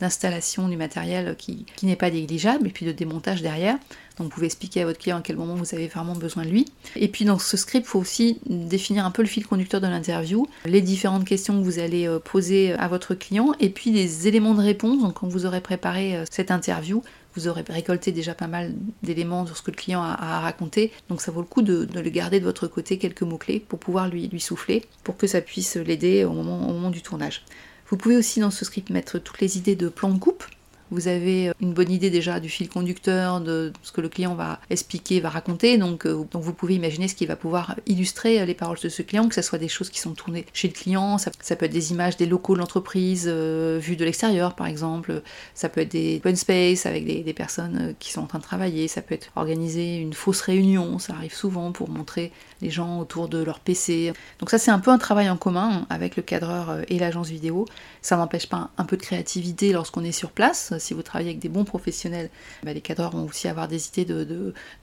d'installation 0.00 0.68
du 0.68 0.76
matériel 0.76 1.36
qui, 1.36 1.66
n'est 1.82 1.96
pas 1.96 2.10
négligeable, 2.10 2.66
et 2.66 2.70
puis 2.70 2.86
de 2.86 2.92
démontage 2.92 3.42
derrière. 3.42 3.78
Donc 4.18 4.28
vous 4.28 4.30
pouvez 4.30 4.46
expliquer 4.46 4.82
à 4.82 4.86
votre 4.86 4.98
client 4.98 5.18
à 5.18 5.20
quel 5.20 5.36
moment 5.36 5.54
vous 5.54 5.74
avez 5.74 5.88
vraiment 5.88 6.14
besoin 6.14 6.44
de 6.44 6.48
lui. 6.48 6.66
Et 6.96 7.08
puis 7.08 7.24
dans 7.24 7.38
ce 7.38 7.56
script, 7.56 7.86
il 7.86 7.88
faut 7.88 7.98
aussi 7.98 8.38
définir 8.46 9.04
un 9.04 9.10
peu 9.10 9.22
le 9.22 9.28
fil 9.28 9.46
conducteur 9.46 9.80
de 9.80 9.86
l'interview, 9.86 10.46
les 10.64 10.80
différentes 10.80 11.26
questions 11.26 11.58
que 11.58 11.64
vous 11.64 11.78
allez 11.78 12.06
euh, 12.06 12.18
poser 12.18 12.72
à 12.74 12.88
votre 12.88 13.14
client, 13.14 13.52
et 13.60 13.68
puis 13.68 13.90
les 13.90 14.26
éléments 14.26 14.54
de 14.54 14.62
réponse. 14.62 15.02
Donc 15.02 15.14
quand 15.20 15.28
vous 15.28 15.44
aurez 15.44 15.60
préparé 15.60 16.16
euh, 16.16 16.24
cette 16.30 16.50
interview, 16.50 17.02
vous 17.34 17.48
aurez 17.48 17.62
récolté 17.68 18.12
déjà 18.12 18.34
pas 18.34 18.46
mal 18.46 18.72
d'éléments 19.02 19.44
sur 19.46 19.56
ce 19.56 19.62
que 19.62 19.70
le 19.70 19.76
client 19.76 20.02
a, 20.02 20.14
à 20.14 20.40
raconter. 20.40 20.92
Donc 21.08 21.20
ça 21.20 21.30
vaut 21.30 21.42
le 21.42 21.46
coup 21.46 21.62
de, 21.62 21.86
le 21.94 22.10
garder 22.10 22.40
de 22.40 22.44
votre 22.44 22.66
côté 22.66 22.96
quelques 22.98 23.22
mots-clés 23.22 23.60
pour 23.60 23.78
pouvoir 23.78 24.08
lui, 24.08 24.30
souffler, 24.40 24.84
pour 25.04 25.16
que 25.18 25.26
ça 25.26 25.42
puisse 25.42 25.76
l'aider 25.76 26.24
au 26.24 26.32
moment 26.32 26.90
du 26.90 27.02
tournage. 27.02 27.42
Vous 27.88 27.96
pouvez 27.96 28.16
aussi 28.16 28.40
dans 28.40 28.50
ce 28.50 28.64
script 28.64 28.90
mettre 28.90 29.18
toutes 29.18 29.40
les 29.40 29.58
idées 29.58 29.76
de 29.76 29.88
plan 29.88 30.10
de 30.10 30.18
coupe. 30.18 30.44
Vous 30.90 31.08
avez 31.08 31.48
euh, 31.48 31.52
une 31.60 31.72
bonne 31.72 31.90
idée 31.90 32.10
déjà 32.10 32.38
du 32.38 32.48
fil 32.48 32.68
conducteur, 32.68 33.40
de 33.40 33.72
ce 33.82 33.90
que 33.90 34.00
le 34.00 34.08
client 34.08 34.34
va 34.34 34.60
expliquer, 34.70 35.20
va 35.20 35.30
raconter. 35.30 35.78
Donc, 35.78 36.06
euh, 36.06 36.24
donc 36.30 36.42
vous 36.42 36.52
pouvez 36.52 36.74
imaginer 36.74 37.08
ce 37.08 37.14
qui 37.14 37.26
va 37.26 37.34
pouvoir 37.34 37.76
illustrer 37.86 38.40
euh, 38.40 38.44
les 38.44 38.54
paroles 38.54 38.78
de 38.80 38.88
ce 38.88 39.02
client, 39.02 39.28
que 39.28 39.34
ce 39.34 39.42
soit 39.42 39.58
des 39.58 39.68
choses 39.68 39.90
qui 39.90 39.98
sont 39.98 40.12
tournées 40.12 40.46
chez 40.52 40.68
le 40.68 40.74
client, 40.74 41.18
ça, 41.18 41.30
peut 41.30 41.64
être 41.64 41.72
des 41.72 41.90
images 41.90 42.16
des 42.16 42.26
locaux 42.26 42.54
de 42.54 42.60
l'entreprise 42.60 43.26
vues 43.26 43.96
de 43.96 44.04
l'extérieur 44.04 44.54
par 44.54 44.66
exemple, 44.66 45.22
ça 45.54 45.68
peut 45.68 45.80
être 45.80 45.92
des 45.92 46.16
open 46.18 46.36
space 46.36 46.86
avec 46.86 47.04
des, 47.04 47.32
personnes 47.32 47.94
qui 47.98 48.12
sont 48.12 48.22
en 48.22 48.26
train 48.26 48.38
de 48.38 48.44
travailler, 48.44 48.88
ça 48.88 49.02
peut 49.02 49.14
être 49.14 49.28
organiser 49.36 49.96
une 49.96 50.12
fausse 50.12 50.40
réunion, 50.40 50.98
ça 50.98 51.14
arrive 51.14 51.34
souvent 51.34 51.72
pour 51.72 51.88
montrer 51.88 52.32
les 52.62 52.70
gens 52.70 52.98
autour 52.98 53.28
de 53.28 53.42
leur 53.42 53.60
PC. 53.60 54.12
Donc 54.38 54.50
ça 54.50 54.58
c'est 54.58 54.70
un 54.70 54.78
peu 54.78 54.90
un 54.90 54.98
travail 54.98 55.28
en 55.28 55.36
commun 55.36 55.86
avec 55.90 56.16
le 56.16 56.22
cadreur 56.22 56.78
et 56.88 56.98
l'agence 56.98 57.28
vidéo. 57.28 57.66
Ça 58.02 58.16
n'empêche 58.16 58.48
pas 58.48 58.70
un 58.78 58.84
peu 58.84 58.96
de 58.96 59.02
créativité 59.02 59.72
lorsqu'on 59.72 60.04
est 60.04 60.12
sur 60.12 60.30
place 60.30 60.72
si 60.78 60.94
vous 60.94 61.02
travaillez 61.02 61.30
avec 61.30 61.40
des 61.40 61.48
bons 61.48 61.64
professionnels, 61.64 62.30
bah, 62.62 62.72
les 62.72 62.80
cadreurs 62.80 63.10
vont 63.10 63.24
aussi 63.24 63.48
avoir 63.48 63.68
des 63.68 63.88
idées 63.88 64.04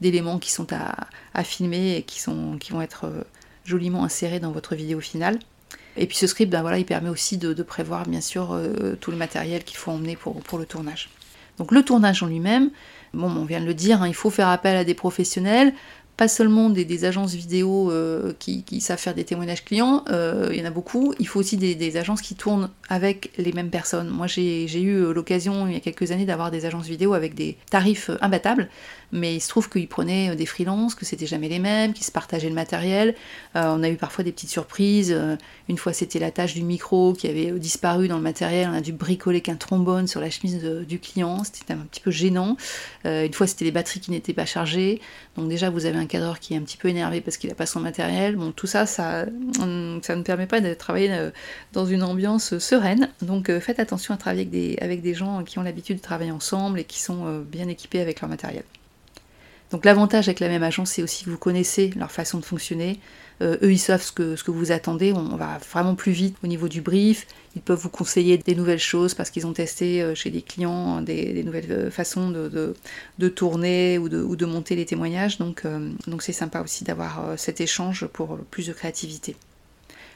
d'éléments 0.02 0.36
de, 0.36 0.40
qui 0.40 0.52
sont 0.52 0.68
à, 0.74 1.44
filmer 1.44 1.98
et 1.98 2.04
qui, 2.04 2.22
vont 2.72 2.82
être 2.82 3.06
euh, 3.06 3.24
joliment 3.66 4.04
insérés 4.04 4.40
dans 4.40 4.52
votre 4.52 4.76
vidéo 4.76 5.00
finale. 5.00 5.40
Et 5.98 6.08
puis 6.08 6.18
ce 6.18 6.28
script, 6.28 6.52
ben 6.52 6.62
voilà, 6.62 6.80
il 6.80 6.86
permet 6.86 7.10
aussi 7.10 7.38
de, 7.38 7.54
prévoir 7.64 8.08
bien 8.08 8.22
sûr 8.22 8.54
euh, 8.54 8.96
tout 9.00 9.12
le 9.12 9.18
matériel 9.18 9.64
qu'il 9.64 9.78
faut 9.78 9.92
emmener 9.92 10.16
pour, 10.16 10.42
pour, 10.42 10.58
le 10.58 10.66
tournage. 10.66 11.10
Donc 11.58 11.72
le 11.72 11.84
tournage 11.84 12.24
en 12.24 12.28
lui-même, 12.28 12.72
bon, 13.14 13.30
on 13.30 13.46
vient 13.46 13.60
de 13.60 13.66
le 13.66 13.76
dire, 13.76 14.02
hein, 14.02 14.08
il 14.08 14.16
faut 14.16 14.32
faire 14.32 14.48
appel 14.48 14.76
à 14.76 14.84
des 14.84 14.96
professionnels 14.96 15.74
pas 16.18 16.28
seulement 16.28 16.70
des, 16.70 17.06
agences 17.06 17.34
vidéo 17.34 17.92
euh, 17.92 18.34
qui, 18.38 18.64
savent 18.82 19.00
faire 19.00 19.16
des 19.16 19.24
témoignages 19.24 19.66
clients, 19.66 20.04
euh, 20.10 20.50
il 20.52 20.60
y 20.60 20.62
en 20.62 20.66
a 20.66 20.72
beaucoup, 20.72 21.14
il 21.20 21.28
faut 21.28 21.40
aussi 21.40 21.58
des, 21.58 21.98
agences 21.98 22.22
qui 22.22 22.36
tournent 22.36 22.70
avec 22.88 23.32
les 23.38 23.52
mêmes 23.52 23.70
personnes. 23.70 24.10
Moi 24.10 24.28
j'ai 24.28 24.82
eu 24.82 25.14
l'occasion 25.14 25.68
il 25.68 25.74
y 25.74 25.76
a 25.76 25.80
quelques 25.80 26.12
années 26.12 26.26
d'avoir 26.26 26.52
des 26.52 26.66
agences 26.66 26.88
vidéo 26.88 27.14
avec 27.14 27.34
des 27.36 27.58
tarifs 27.70 28.12
imbattables, 28.22 28.70
mais 29.12 29.36
il 29.36 29.40
se 29.42 29.50
trouve 29.50 29.70
qu'ils 29.70 29.88
prenaient 29.88 30.36
des 30.36 30.46
freelances, 30.46 30.96
que 30.96 31.06
c'était 31.06 31.26
jamais 31.26 31.50
les 31.50 31.60
mêmes, 31.60 31.94
qu'ils 31.94 32.06
se 32.06 32.12
partageaient 32.12 32.50
le 32.50 32.56
matériel. 32.56 33.16
Euh, 33.56 33.74
on 33.76 33.84
a 33.84 33.90
eu 33.90 33.96
parfois 33.96 34.24
des 34.24 34.32
petites 34.32 34.50
surprises. 34.50 35.16
une 35.68 35.78
fois 35.78 35.94
c'était 35.94 36.20
la 36.20 36.32
tâche 36.32 36.54
du 36.54 36.64
micro 36.64 37.14
qui 37.14 37.28
avait 37.28 37.52
disparu 37.60 38.08
dans 38.08 38.18
le 38.18 38.24
matériel, 38.24 38.70
on 38.72 38.76
a 38.76 38.82
dû 38.82 38.94
bricoler 38.94 39.42
qu'un 39.42 39.56
trombone 39.56 40.08
sur 40.08 40.20
la 40.20 40.30
chemise 40.30 40.64
du 40.64 41.00
client, 41.00 41.44
c'était 41.44 41.74
un 41.74 41.78
petit 41.78 42.02
peu 42.02 42.12
gênant. 42.12 42.56
une 43.06 43.34
fois 43.34 43.48
c'était 43.48 43.66
les 43.66 43.72
batteries 43.72 44.00
qui 44.00 44.12
n'étaient 44.12 44.34
pas 44.34 44.46
chargées, 44.46 45.02
donc 45.38 45.50
déjà 45.50 45.70
vous 45.70 45.86
avez 45.86 45.98
un 45.98 46.03
cadreur 46.06 46.40
qui 46.40 46.54
est 46.54 46.58
un 46.58 46.62
petit 46.62 46.78
peu 46.78 46.88
énervé 46.88 47.22
parce 47.22 47.38
qu'il 47.38 47.50
n'a 47.50 47.56
pas 47.56 47.66
son 47.66 47.80
matériel. 47.80 48.36
Bon, 48.36 48.52
tout 48.52 48.68
ça, 48.68 48.86
ça, 48.86 49.26
ça 49.56 50.16
ne 50.16 50.22
permet 50.24 50.48
pas 50.48 50.62
de 50.62 50.74
travailler 50.74 51.12
euh, 51.12 51.32
dans 51.74 51.86
une 51.86 52.04
ambiance 52.04 52.58
sereine. 52.58 53.10
Donc 53.22 53.50
euh, 53.50 53.60
faites 53.60 53.80
attention 53.80 54.14
à 54.14 54.18
travailler 54.18 54.42
avec 54.42 54.52
des, 54.52 54.78
avec 54.82 55.02
des 55.02 55.14
gens 55.14 55.44
qui 55.44 55.60
ont 55.60 55.64
l'habitude 55.64 55.98
de 55.98 56.02
travailler 56.02 56.32
ensemble 56.32 56.80
et 56.80 56.84
qui 56.84 57.02
sont 57.02 57.26
euh, 57.26 57.42
bien 57.42 57.68
équipés 57.68 58.02
avec 58.02 58.22
leur 58.22 58.30
matériel. 58.30 58.64
Donc 59.74 59.86
l'avantage 59.86 60.28
avec 60.28 60.40
la 60.40 60.50
même 60.50 60.62
agence, 60.62 60.92
c'est 60.92 61.02
aussi 61.02 61.26
que 61.26 61.32
vous 61.32 61.38
connaissez 61.40 61.90
leur 61.96 62.12
façon 62.12 62.38
de 62.38 62.46
fonctionner. 62.46 63.00
eux, 63.42 63.58
ils 63.72 63.80
savent 63.80 64.04
ce 64.04 64.12
que, 64.12 64.52
vous 64.52 64.72
attendez. 64.72 65.14
On 65.14 65.36
va 65.36 65.58
vraiment 65.72 65.96
plus 65.96 66.12
vite 66.12 66.38
au 66.44 66.48
niveau 66.48 66.68
du 66.68 66.82
brief. 66.82 67.26
Ils 67.56 67.62
peuvent 67.64 67.80
vous 67.80 67.90
conseiller 67.90 68.38
des 68.38 68.54
nouvelles 68.54 68.78
choses 68.78 69.16
parce 69.16 69.32
qu'ils 69.32 69.48
ont 69.48 69.54
testé 69.54 70.14
chez 70.14 70.30
des 70.30 70.44
clients 70.44 71.02
des, 71.02 71.44
nouvelles 71.44 71.90
façons 71.90 72.30
de, 72.30 73.30
tourner 73.30 73.98
ou 73.98 74.10
de, 74.10 74.46
monter 74.46 74.76
les 74.76 74.86
témoignages. 74.86 75.40
Donc 75.40 75.64
donc 76.06 76.22
c'est 76.22 76.34
sympa 76.34 76.62
aussi 76.62 76.84
d'avoir 76.84 77.34
cet 77.38 77.60
échange 77.60 78.06
pour 78.06 78.38
plus 78.52 78.68
de 78.68 78.74
créativité. 78.74 79.36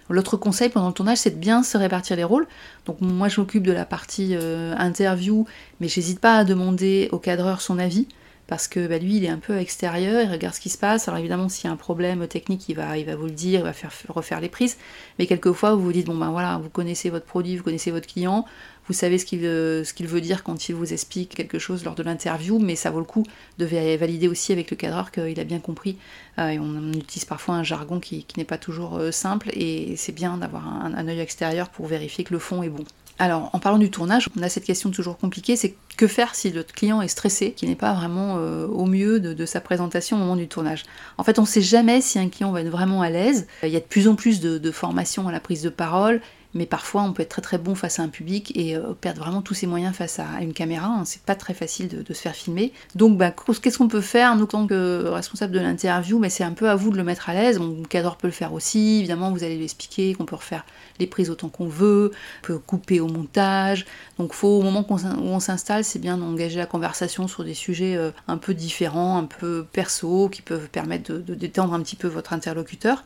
L'autre 0.08 0.38
conseil 0.38 0.70
pendant 0.70 0.90
le 0.90 0.94
tournage, 0.94 1.18
c'est 1.18 1.32
de 1.32 1.40
bien 1.40 1.64
se 1.64 1.80
répartir 1.80 2.16
les 2.16 2.24
rôles. 2.24 2.46
Donc 2.86 3.02
moi, 3.02 3.28
je 3.28 3.42
m'occupe 3.42 3.64
de 3.64 3.74
la 3.74 3.86
partie 3.86 4.36
interview, 4.36 5.48
mais 5.80 5.88
j'hésite 5.88 6.20
pas 6.20 6.38
à 6.38 6.44
demander 6.44 7.10
au 7.12 7.18
cadreur 7.18 7.60
son 7.60 7.80
avis 7.80 8.08
parce 8.48 8.68
que 8.68 8.88
bah, 8.88 8.98
lui, 8.98 9.18
il 9.18 9.26
est 9.26 9.30
un 9.30 9.40
peu 9.40 9.58
extérieur, 9.58 10.24
il 10.24 10.32
regarde 10.32 10.56
ce 10.56 10.62
qui 10.62 10.70
se 10.70 10.78
passe. 10.78 11.08
Alors 11.08 11.20
évidemment, 11.20 11.50
s'il 11.50 11.66
y 11.66 11.68
a 11.68 11.74
un 11.74 11.78
problème 11.78 12.28
technique, 12.28 12.68
il 12.70 12.76
va, 12.76 12.94
vous 13.16 13.26
le 13.26 13.32
dire, 13.32 13.60
il 13.60 13.64
va 13.64 13.74
faire 13.74 13.92
refaire 14.08 14.40
les 14.40 14.50
prises. 14.50 14.78
Mais 15.20 15.28
quelquefois, 15.28 15.76
vous 15.76 15.84
vous 15.84 15.92
dites, 15.92 16.08
bon 16.08 16.16
ben 16.16 16.32
voilà, 16.32 16.58
vous 16.58 16.70
connaissez 16.70 17.10
votre 17.10 17.26
produit, 17.26 17.58
vous 17.58 17.64
connaissez 17.64 17.92
votre 17.92 18.08
client, 18.08 18.46
vous 18.88 18.94
savez 18.94 19.18
ce 19.18 19.26
qu'il 19.26 19.40
veut, 19.40 19.84
ce 19.84 19.94
qu'il 19.94 20.08
veut 20.08 20.22
dire 20.22 20.44
quand 20.44 20.70
il 20.70 20.76
vous 20.76 20.94
explique 20.94 21.36
quelque 21.36 21.60
chose 21.60 21.84
lors 21.84 21.96
de 21.96 22.04
l'interview, 22.04 22.58
mais 22.60 22.76
ça 22.76 22.90
vaut 22.90 23.00
le 23.00 23.06
coup 23.06 23.24
de 23.58 23.66
valider 23.66 24.28
aussi 24.28 24.52
avec 24.54 24.72
le 24.72 24.78
cadreur 24.78 25.12
qu'il 25.12 25.40
a 25.40 25.44
bien 25.44 25.60
compris. 25.60 25.98
Euh, 26.40 26.58
on 26.60 26.94
utilise 26.94 27.26
parfois 27.26 27.56
un 27.56 27.64
jargon 27.64 28.00
qui, 28.00 28.26
n'est 28.38 28.46
pas 28.46 28.58
toujours 28.58 28.98
euh, 28.98 29.12
simple, 29.12 29.50
et 29.54 29.96
c'est 29.98 30.12
bien 30.12 30.38
d'avoir 30.38 30.68
un, 30.68 31.08
œil 31.08 31.20
extérieur 31.20 31.70
pour 31.70 31.88
vérifier 31.88 32.24
que 32.24 32.34
le 32.34 32.40
fond 32.40 32.64
est 32.64 32.70
bon. 32.70 32.84
Alors, 33.20 33.50
en 33.54 33.60
parlant 33.60 33.80
du 33.80 33.90
tournage, 33.90 34.30
on 34.38 34.44
a 34.44 34.50
cette 34.50 34.66
question 34.66 34.92
toujours 34.92 35.18
compliquée, 35.18 35.56
c'est 35.56 35.76
que 35.98 36.06
faire 36.06 36.36
si 36.36 36.52
le 36.52 36.62
client 36.62 37.02
est 37.02 37.08
stressé, 37.08 37.52
qui 37.54 37.66
n'est 37.66 37.76
pas 37.76 37.94
vraiment 37.94 38.36
euh, 38.38 38.68
au 38.68 38.86
mieux 38.86 39.20
de, 39.20 39.46
sa 39.48 39.60
présentation 39.60 40.18
au 40.18 40.20
moment 40.20 40.36
du 40.36 40.48
tournage? 40.48 40.84
En 41.18 41.24
fait, 41.24 41.40
on 41.40 41.42
ne 41.42 41.48
sait 41.48 41.62
jamais 41.62 42.00
si 42.00 42.20
un 42.20 42.30
client 42.30 42.52
va 42.52 42.62
être 42.62 42.70
vraiment 42.70 43.02
à 43.02 43.10
l'aise. 43.10 43.48
Il 43.64 43.70
y 43.70 43.76
a 43.76 43.80
de 43.80 43.86
plus 43.86 44.08
en 44.08 44.14
plus 44.14 44.40
de, 44.40 44.60
de 44.60 44.72
formation 44.72 45.28
à 45.28 45.32
la 45.32 45.40
prise 45.40 45.64
de 45.64 45.70
parole, 45.70 46.22
mais 46.58 46.66
parfois 46.66 47.04
on 47.04 47.14
peut 47.14 47.22
être 47.24 47.30
très 47.30 47.42
très 47.42 47.58
bon 47.58 47.76
face 47.76 48.00
à 48.00 48.04
un 48.04 48.10
public 48.10 48.52
et 48.56 48.76
euh, 48.76 48.94
perdre 49.00 49.22
vraiment 49.22 49.42
tous 49.42 49.54
ses 49.54 49.68
moyens 49.68 49.96
face 49.96 50.20
à 50.20 50.42
une 50.42 50.54
caméra. 50.54 50.88
Hein. 50.88 51.06
C'est 51.06 51.22
pas 51.22 51.36
très 51.36 51.54
facile 51.54 51.88
de, 51.88 52.14
se 52.14 52.20
faire 52.20 52.36
filmer. 52.36 52.74
Donc 52.96 53.18
bah, 53.18 53.32
qu'est-ce 53.62 53.78
qu'on 53.78 53.88
peut 53.88 54.02
faire 54.02 54.36
nous 54.36 54.48
tant 54.48 54.66
que 54.66 55.06
responsable 55.08 55.54
de 55.54 55.60
l'interview? 55.60 56.18
Mais 56.18 56.30
C'est 56.30 56.44
un 56.44 56.52
peu 56.52 56.70
à 56.70 56.76
vous 56.76 56.90
de 56.90 56.98
le 56.98 57.04
mettre 57.04 57.30
à 57.30 57.34
l'aise. 57.34 57.60
Mon 57.60 57.84
cadre 57.84 58.16
peut 58.16 58.28
le 58.28 58.34
faire 58.34 58.54
aussi. 58.54 58.98
Évidemment, 59.00 59.32
vous 59.32 59.44
allez 59.44 59.56
lui 59.56 59.66
expliquer 59.66 60.16
qu'on 60.16 60.26
peut 60.26 60.36
refaire 60.36 60.66
les 61.00 61.06
prises 61.06 61.30
autant 61.30 61.50
qu'on 61.50 61.68
veut, 61.68 62.12
on 62.44 62.48
peut 62.48 62.58
couper 62.58 63.00
au 63.00 63.08
montage. 63.08 63.86
Donc 64.18 64.34
faut 64.34 64.48
au 64.48 64.64
moment 64.64 64.86
où 64.90 65.28
on 65.28 65.40
s'installe, 65.40 65.84
c'est 65.84 66.00
bien 66.00 66.18
d'engager 66.18 66.58
la 66.58 66.66
conversation 66.66 67.28
sur 67.28 67.44
des 67.44 67.54
sujets 67.54 67.96
euh, 67.96 68.10
un 68.28 68.38
peu 68.38 68.56
différents, 68.56 69.18
un 69.18 69.26
peu 69.26 69.66
perso, 69.72 70.30
qui 70.30 70.42
peuvent 70.42 70.70
permettre 70.70 71.14
de, 71.14 71.36
détendre 71.36 71.74
un 71.74 71.82
petit 71.82 71.96
peu 71.96 72.08
votre 72.08 72.34
interlocuteur. 72.34 73.04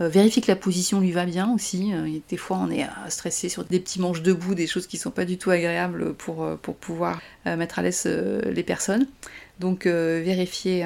Euh, 0.00 0.08
vérifiez 0.08 0.42
que 0.42 0.50
la 0.50 0.56
position 0.56 1.00
lui 1.00 1.12
va 1.12 1.26
bien 1.26 1.52
aussi. 1.54 1.92
des 2.28 2.36
fois, 2.36 2.58
on 2.60 2.70
est 2.70 2.87
stressé 3.08 3.48
sur 3.48 3.64
des 3.64 3.80
petits 3.80 4.00
manches 4.00 4.22
debout, 4.22 4.54
des 4.54 4.66
choses 4.66 4.86
qui 4.86 4.96
sont 4.96 5.10
pas 5.10 5.24
du 5.24 5.38
tout 5.38 5.50
agréables 5.50 6.14
pour, 6.14 6.44
euh, 6.44 6.56
pour 6.56 6.76
pouvoir 6.76 7.20
euh, 7.46 7.56
mettre 7.56 7.78
à 7.78 7.82
l'aise 7.82 8.04
euh, 8.06 8.42
les 8.50 8.62
personnes. 8.62 9.06
Donc 9.60 9.88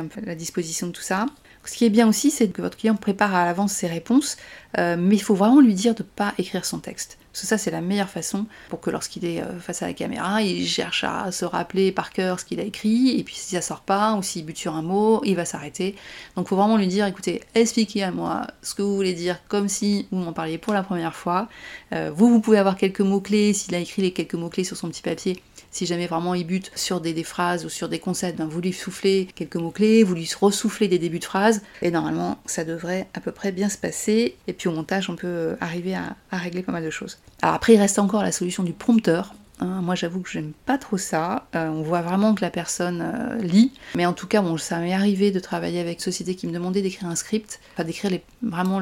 peu 0.06 0.20
la 0.24 0.34
disposition 0.34 0.86
de 0.86 0.92
tout 0.92 1.02
ça. 1.02 1.26
Ce 1.64 1.74
qui 1.76 1.84
est 1.84 1.90
bien 1.90 2.08
aussi, 2.08 2.30
c'est 2.30 2.48
que 2.48 2.60
votre 2.60 2.76
client 2.76 2.96
prépare 2.96 3.34
à 3.34 3.44
l'avance 3.44 3.72
ses 3.72 3.86
réponses, 3.86 4.36
mais 4.76 5.14
il 5.14 5.22
faut 5.22 5.34
vraiment 5.34 5.60
lui 5.60 5.74
dire 5.74 5.94
de 5.94 6.02
ne 6.02 6.08
pas 6.08 6.34
écrire 6.38 6.64
son 6.64 6.78
texte. 6.78 7.18
Parce 7.30 7.42
que 7.42 7.46
ça, 7.46 7.56
c'est 7.56 7.70
la 7.70 7.80
meilleure 7.80 8.10
façon 8.10 8.46
pour 8.68 8.80
que 8.80 8.90
lorsqu'il 8.90 9.24
est 9.24 9.42
face 9.60 9.82
à 9.82 9.86
la 9.86 9.94
caméra, 9.94 10.42
il 10.42 10.66
cherche 10.66 11.04
à 11.04 11.30
se 11.32 11.44
rappeler 11.44 11.92
par 11.92 12.12
cœur 12.12 12.40
ce 12.40 12.44
qu'il 12.44 12.60
a 12.60 12.62
écrit, 12.64 13.18
et 13.18 13.22
puis 13.22 13.36
si 13.36 13.54
ça 13.54 13.62
sort 13.62 13.80
pas, 13.80 14.14
ou 14.14 14.22
s'il 14.22 14.44
bute 14.44 14.58
sur 14.58 14.74
un 14.74 14.82
mot, 14.82 15.22
il 15.24 15.36
va 15.36 15.44
s'arrêter. 15.44 15.94
Donc 16.36 16.46
il 16.46 16.48
faut 16.48 16.56
vraiment 16.56 16.76
lui 16.76 16.88
dire, 16.88 17.06
écoutez, 17.06 17.42
expliquez 17.54 18.02
à 18.02 18.10
moi 18.10 18.48
ce 18.62 18.74
que 18.74 18.82
vous 18.82 18.94
voulez 18.96 19.14
dire 19.14 19.38
comme 19.48 19.68
si 19.68 20.08
vous 20.10 20.18
m'en 20.18 20.32
parliez 20.32 20.58
pour 20.58 20.74
la 20.74 20.82
première 20.82 21.14
fois. 21.14 21.48
vous, 21.92 22.28
vous 22.28 22.40
pouvez 22.40 22.58
avoir 22.58 22.76
quelques 22.76 23.00
mots-clés, 23.00 23.52
s'il 23.52 23.74
a 23.74 23.78
écrit 23.78 24.02
les 24.02 24.12
quelques 24.12 24.34
mots-clés 24.34 24.64
sur 24.64 24.76
son 24.76 24.88
petit 24.88 25.02
papier, 25.02 25.40
si 25.72 25.86
jamais 25.86 26.06
vraiment 26.06 26.34
il 26.34 26.46
bute 26.46 26.70
sur 26.76 27.00
des, 27.00 27.24
phrases 27.24 27.64
ou 27.64 27.68
sur 27.68 27.88
des 27.88 27.98
concepts, 27.98 28.38
ben 28.38 28.46
vous 28.46 28.60
lui 28.60 28.72
soufflez 28.72 29.26
quelques 29.34 29.56
mots-clés, 29.56 30.04
vous 30.04 30.14
lui 30.14 30.30
ressoufflez 30.38 30.86
des 30.86 30.98
débuts 30.98 31.18
de 31.18 31.24
phrases, 31.24 31.62
et 31.80 31.90
normalement 31.90 32.38
ça 32.46 32.64
devrait 32.64 33.08
à 33.14 33.20
peu 33.20 33.32
près 33.32 33.52
bien 33.52 33.68
se 33.68 33.78
passer. 33.78 34.36
Et 34.46 34.52
puis 34.52 34.68
au 34.68 34.72
montage, 34.72 35.08
on 35.08 35.16
peut 35.16 35.26
euh, 35.26 35.56
arriver 35.60 35.94
à, 35.94 36.14
régler 36.30 36.62
pas 36.62 36.72
mal 36.72 36.84
de 36.84 36.90
choses. 36.90 37.18
Alors 37.40 37.54
après, 37.54 37.74
il 37.74 37.78
reste 37.78 37.98
encore 37.98 38.22
la 38.22 38.32
solution 38.32 38.62
du 38.62 38.72
prompteur. 38.72 39.34
Hein. 39.62 39.80
moi, 39.82 39.94
j'avoue 39.94 40.20
que 40.20 40.30
j'aime 40.30 40.52
pas 40.66 40.78
trop 40.78 40.98
ça. 40.98 41.46
Euh, 41.54 41.68
on 41.68 41.82
voit 41.82 42.02
vraiment 42.02 42.34
que 42.34 42.42
la 42.42 42.50
personne 42.50 43.02
euh, 43.02 43.38
lit. 43.38 43.72
Mais 43.94 44.06
en 44.06 44.12
tout 44.12 44.26
cas, 44.26 44.42
bon, 44.42 44.56
ça 44.56 44.78
m'est 44.78 44.94
arrivé 44.94 45.30
de 45.30 45.40
travailler 45.40 45.80
avec 45.80 46.00
société 46.00 46.34
qui 46.34 46.46
me 46.46 46.52
demandait 46.52 46.82
d'écrire 46.82 47.08
un 47.08 47.16
script, 47.16 47.60
d'écrire 47.78 48.10
vraiment 48.42 48.80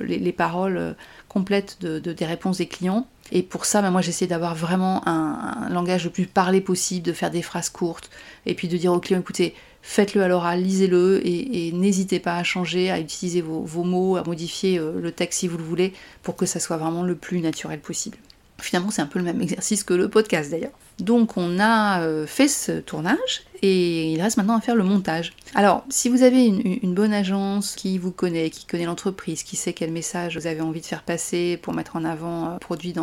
les, 0.00 0.32
paroles 0.32 0.94
complète 1.28 1.78
de, 1.80 1.98
des 1.98 2.24
réponses 2.24 2.58
des 2.58 2.66
clients. 2.66 3.06
Et 3.32 3.42
pour 3.42 3.64
ça, 3.64 3.82
bah, 3.82 3.90
moi 3.90 4.00
j'essaie 4.00 4.26
d'avoir 4.26 4.54
vraiment 4.54 5.06
un, 5.06 5.68
langage 5.68 6.04
le 6.04 6.10
plus 6.10 6.26
parlé 6.26 6.60
possible, 6.60 7.04
de 7.04 7.12
faire 7.12 7.30
des 7.30 7.42
phrases 7.42 7.70
courtes, 7.70 8.10
et 8.46 8.54
puis 8.54 8.68
de 8.68 8.76
dire 8.76 8.92
au 8.92 9.00
client, 9.00 9.20
écoutez, 9.20 9.54
faites-le 9.82 10.22
à 10.22 10.28
l'oral, 10.28 10.62
lisez-le, 10.62 11.20
et, 11.26 11.72
n'hésitez 11.72 12.20
pas 12.20 12.36
à 12.36 12.44
changer, 12.44 12.90
à 12.90 13.00
utiliser 13.00 13.40
vos, 13.40 13.84
mots, 13.84 14.16
à 14.16 14.24
modifier 14.24 14.78
euh, 14.78 15.00
le 15.00 15.12
texte 15.12 15.40
si 15.40 15.48
vous 15.48 15.58
le 15.58 15.64
voulez, 15.64 15.92
pour 16.22 16.36
que 16.36 16.46
ça 16.46 16.60
soit 16.60 16.76
vraiment 16.76 17.02
le 17.02 17.16
plus 17.16 17.40
naturel 17.40 17.80
possible. 17.80 18.18
Finalement, 18.58 18.90
c'est 18.90 19.02
un 19.02 19.06
peu 19.06 19.18
le 19.18 19.24
même 19.24 19.40
exercice 19.42 19.84
que 19.84 19.94
le 19.94 20.08
podcast 20.08 20.50
d'ailleurs. 20.50 20.72
Donc 20.98 21.36
on 21.36 21.58
a 21.60 22.00
euh, 22.00 22.26
fait 22.26 22.48
ce 22.48 22.80
tournage 22.80 23.42
et 23.62 24.12
il 24.12 24.22
reste 24.22 24.38
maintenant 24.38 24.56
à 24.56 24.60
faire 24.62 24.74
le 24.74 24.82
montage. 24.82 25.34
Alors 25.54 25.84
si 25.90 26.08
vous 26.08 26.22
avez 26.22 26.46
une, 26.46 26.94
bonne 26.94 27.12
agence 27.12 27.74
qui 27.74 27.98
vous 27.98 28.12
connaît, 28.12 28.48
qui 28.48 28.64
connaît 28.64 28.86
l'entreprise, 28.86 29.42
qui 29.42 29.56
sait 29.56 29.74
quel 29.74 29.92
message 29.92 30.38
vous 30.38 30.46
avez 30.46 30.62
envie 30.62 30.80
de 30.80 30.86
faire 30.86 31.02
passer 31.02 31.58
pour 31.60 31.74
mettre 31.74 31.96
en 31.96 32.04
avant 32.04 32.48
euh, 32.48 32.58
produit 32.58 32.94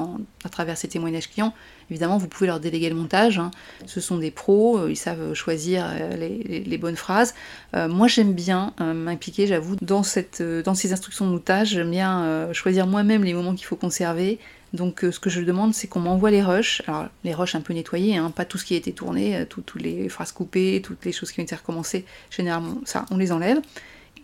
à 0.43 0.50
travers 0.50 0.75
ces 0.75 0.88
témoignages 0.88 1.29
clients, 1.29 1.53
évidemment 1.93 2.17
vous 2.17 2.27
pouvez 2.27 2.47
leur 2.47 2.59
déléguer 2.59 2.89
le 2.89 2.95
montage. 2.95 3.39
Hein. 3.39 3.51
Ce 3.85 4.01
sont 4.01 4.17
des 4.17 4.31
pros, 4.31 4.77
euh, 4.77 4.91
ils 4.91 4.97
savent 4.97 5.33
choisir 5.33 5.88
les, 6.17 6.77
bonnes 6.77 6.95
phrases. 6.95 7.33
moi 7.73 8.07
j'aime 8.07 8.33
bien 8.33 8.73
m'impliquer, 8.79 9.47
j'avoue, 9.47 9.77
dans, 9.81 10.03
ces 10.03 10.93
instructions 10.93 11.25
de 11.25 11.31
montage, 11.31 11.69
j'aime 11.69 11.91
bien 11.91 12.51
choisir 12.51 12.88
moi-même 12.88 13.23
les 13.23 13.33
moments 13.33 13.55
qu'il 13.55 13.65
faut 13.65 13.75
conserver 13.75 14.39
donc 14.73 15.03
euh, 15.03 15.12
ce 15.12 15.19
que 15.19 15.29
je 15.29 15.41
demande, 15.41 15.73
c'est 15.73 15.88
qu'on 15.88 16.00
m'envoie 16.00 16.31
les 16.31 16.41
rushs, 16.41 16.81
alors 16.88 17.05
les 17.23 17.33
rushs 17.33 17.55
un 17.55 17.62
peu 17.62 17.73
nettoyés, 17.73 18.17
hein, 18.17 18.31
pas 18.31 18.43
tout 18.43 18.57
ce 18.57 18.65
qui 18.65 18.73
a 18.73 18.77
été 18.77 18.91
tourné, 18.91 19.38
euh, 19.38 19.45
toutes 19.45 19.75
les 19.75 20.09
phrases 20.09 20.31
coupées, 20.31 20.81
toutes 20.83 21.05
les 21.05 21.12
choses 21.12 21.31
qui 21.31 21.39
ont 21.39 21.43
été 21.43 21.55
recommencées, 21.55 22.05
généralement 22.31 22.77
ça, 22.83 23.05
on 23.12 23.17
les 23.17 23.31
enlève. 23.31 23.59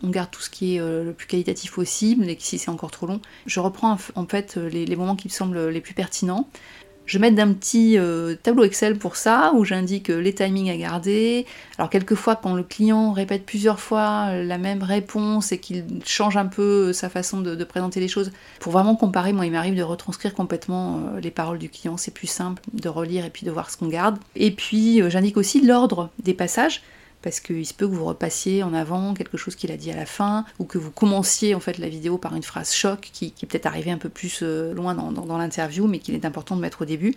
On 0.02 0.08
garde 0.08 0.30
tout 0.30 0.40
ce 0.40 0.48
qui 0.50 0.76
est 0.76 0.80
euh, 0.80 1.04
le 1.04 1.12
plus 1.12 1.26
qualitatif 1.26 1.72
possible, 1.72 2.28
et 2.28 2.36
si 2.40 2.58
c'est 2.58 2.70
encore 2.70 2.90
trop 2.90 3.06
long, 3.06 3.20
je 3.46 3.60
reprends 3.60 3.96
en 4.14 4.26
fait 4.26 4.56
les 4.56 4.96
moments 4.96 5.16
qui 5.16 5.28
me 5.28 5.32
semblent 5.32 5.68
les 5.68 5.80
plus 5.80 5.94
pertinents. 5.94 6.48
Je 7.10 7.18
mets 7.18 7.32
d'un 7.32 7.52
petit 7.54 7.98
euh, 7.98 8.36
tableau 8.40 8.62
Excel 8.62 8.96
pour 8.96 9.16
ça, 9.16 9.50
où 9.56 9.64
j'indique 9.64 10.10
euh, 10.10 10.20
les 10.20 10.32
timings 10.32 10.70
à 10.70 10.76
garder. 10.76 11.44
Alors 11.76 11.90
quelquefois, 11.90 12.36
quand 12.36 12.54
le 12.54 12.62
client 12.62 13.10
répète 13.10 13.44
plusieurs 13.44 13.80
fois 13.80 14.28
euh, 14.28 14.44
la 14.44 14.58
même 14.58 14.84
réponse 14.84 15.50
et 15.50 15.58
qu'il 15.58 15.84
change 16.06 16.36
un 16.36 16.46
peu 16.46 16.92
sa 16.92 17.08
façon 17.08 17.40
de, 17.40 17.64
présenter 17.64 17.98
les 17.98 18.06
choses, 18.06 18.30
pour 18.60 18.70
vraiment 18.70 18.94
comparer, 18.94 19.32
moi 19.32 19.44
il 19.44 19.50
m'arrive 19.50 19.74
de 19.74 19.82
retranscrire 19.82 20.34
complètement 20.34 21.02
les 21.20 21.32
paroles 21.32 21.58
du 21.58 21.68
client, 21.68 21.96
c'est 21.96 22.14
plus 22.14 22.28
simple 22.28 22.62
de 22.74 22.88
relire 22.88 23.24
et 23.24 23.30
puis 23.30 23.44
de 23.44 23.50
voir 23.50 23.72
ce 23.72 23.76
qu'on 23.76 23.88
garde. 23.88 24.16
Et 24.36 24.52
puis 24.52 25.02
j'indique 25.10 25.36
aussi 25.36 25.66
l'ordre 25.66 26.10
des 26.22 26.34
passages 26.34 26.80
parce 27.22 27.40
qu'il 27.40 27.66
se 27.66 27.74
peut 27.74 27.86
que 27.86 27.94
vous 27.94 28.04
repassiez 28.04 28.62
en 28.62 28.72
avant 28.72 29.14
quelque 29.14 29.36
chose 29.36 29.54
qu'il 29.54 29.70
a 29.72 29.76
dit 29.76 29.90
à 29.90 29.96
la 29.96 30.06
fin, 30.06 30.44
ou 30.58 30.64
que 30.64 30.78
vous 30.78 30.90
commenciez 30.90 31.54
en 31.54 31.60
fait 31.60 31.78
la 31.78 31.88
vidéo 31.88 32.18
par 32.18 32.34
une 32.34 32.42
phrase 32.42 32.72
choc 32.72 33.10
qui, 33.12 33.32
peut-être 33.32 33.66
arrivée 33.66 33.90
un 33.90 33.98
peu 33.98 34.08
plus 34.08 34.40
euh, 34.42 34.72
loin 34.72 34.94
dans, 34.94 35.38
l'interview, 35.38 35.86
mais 35.86 35.98
qu'il 35.98 36.14
est 36.14 36.24
important 36.24 36.56
de 36.56 36.60
mettre 36.60 36.82
au 36.82 36.84
début. 36.84 37.14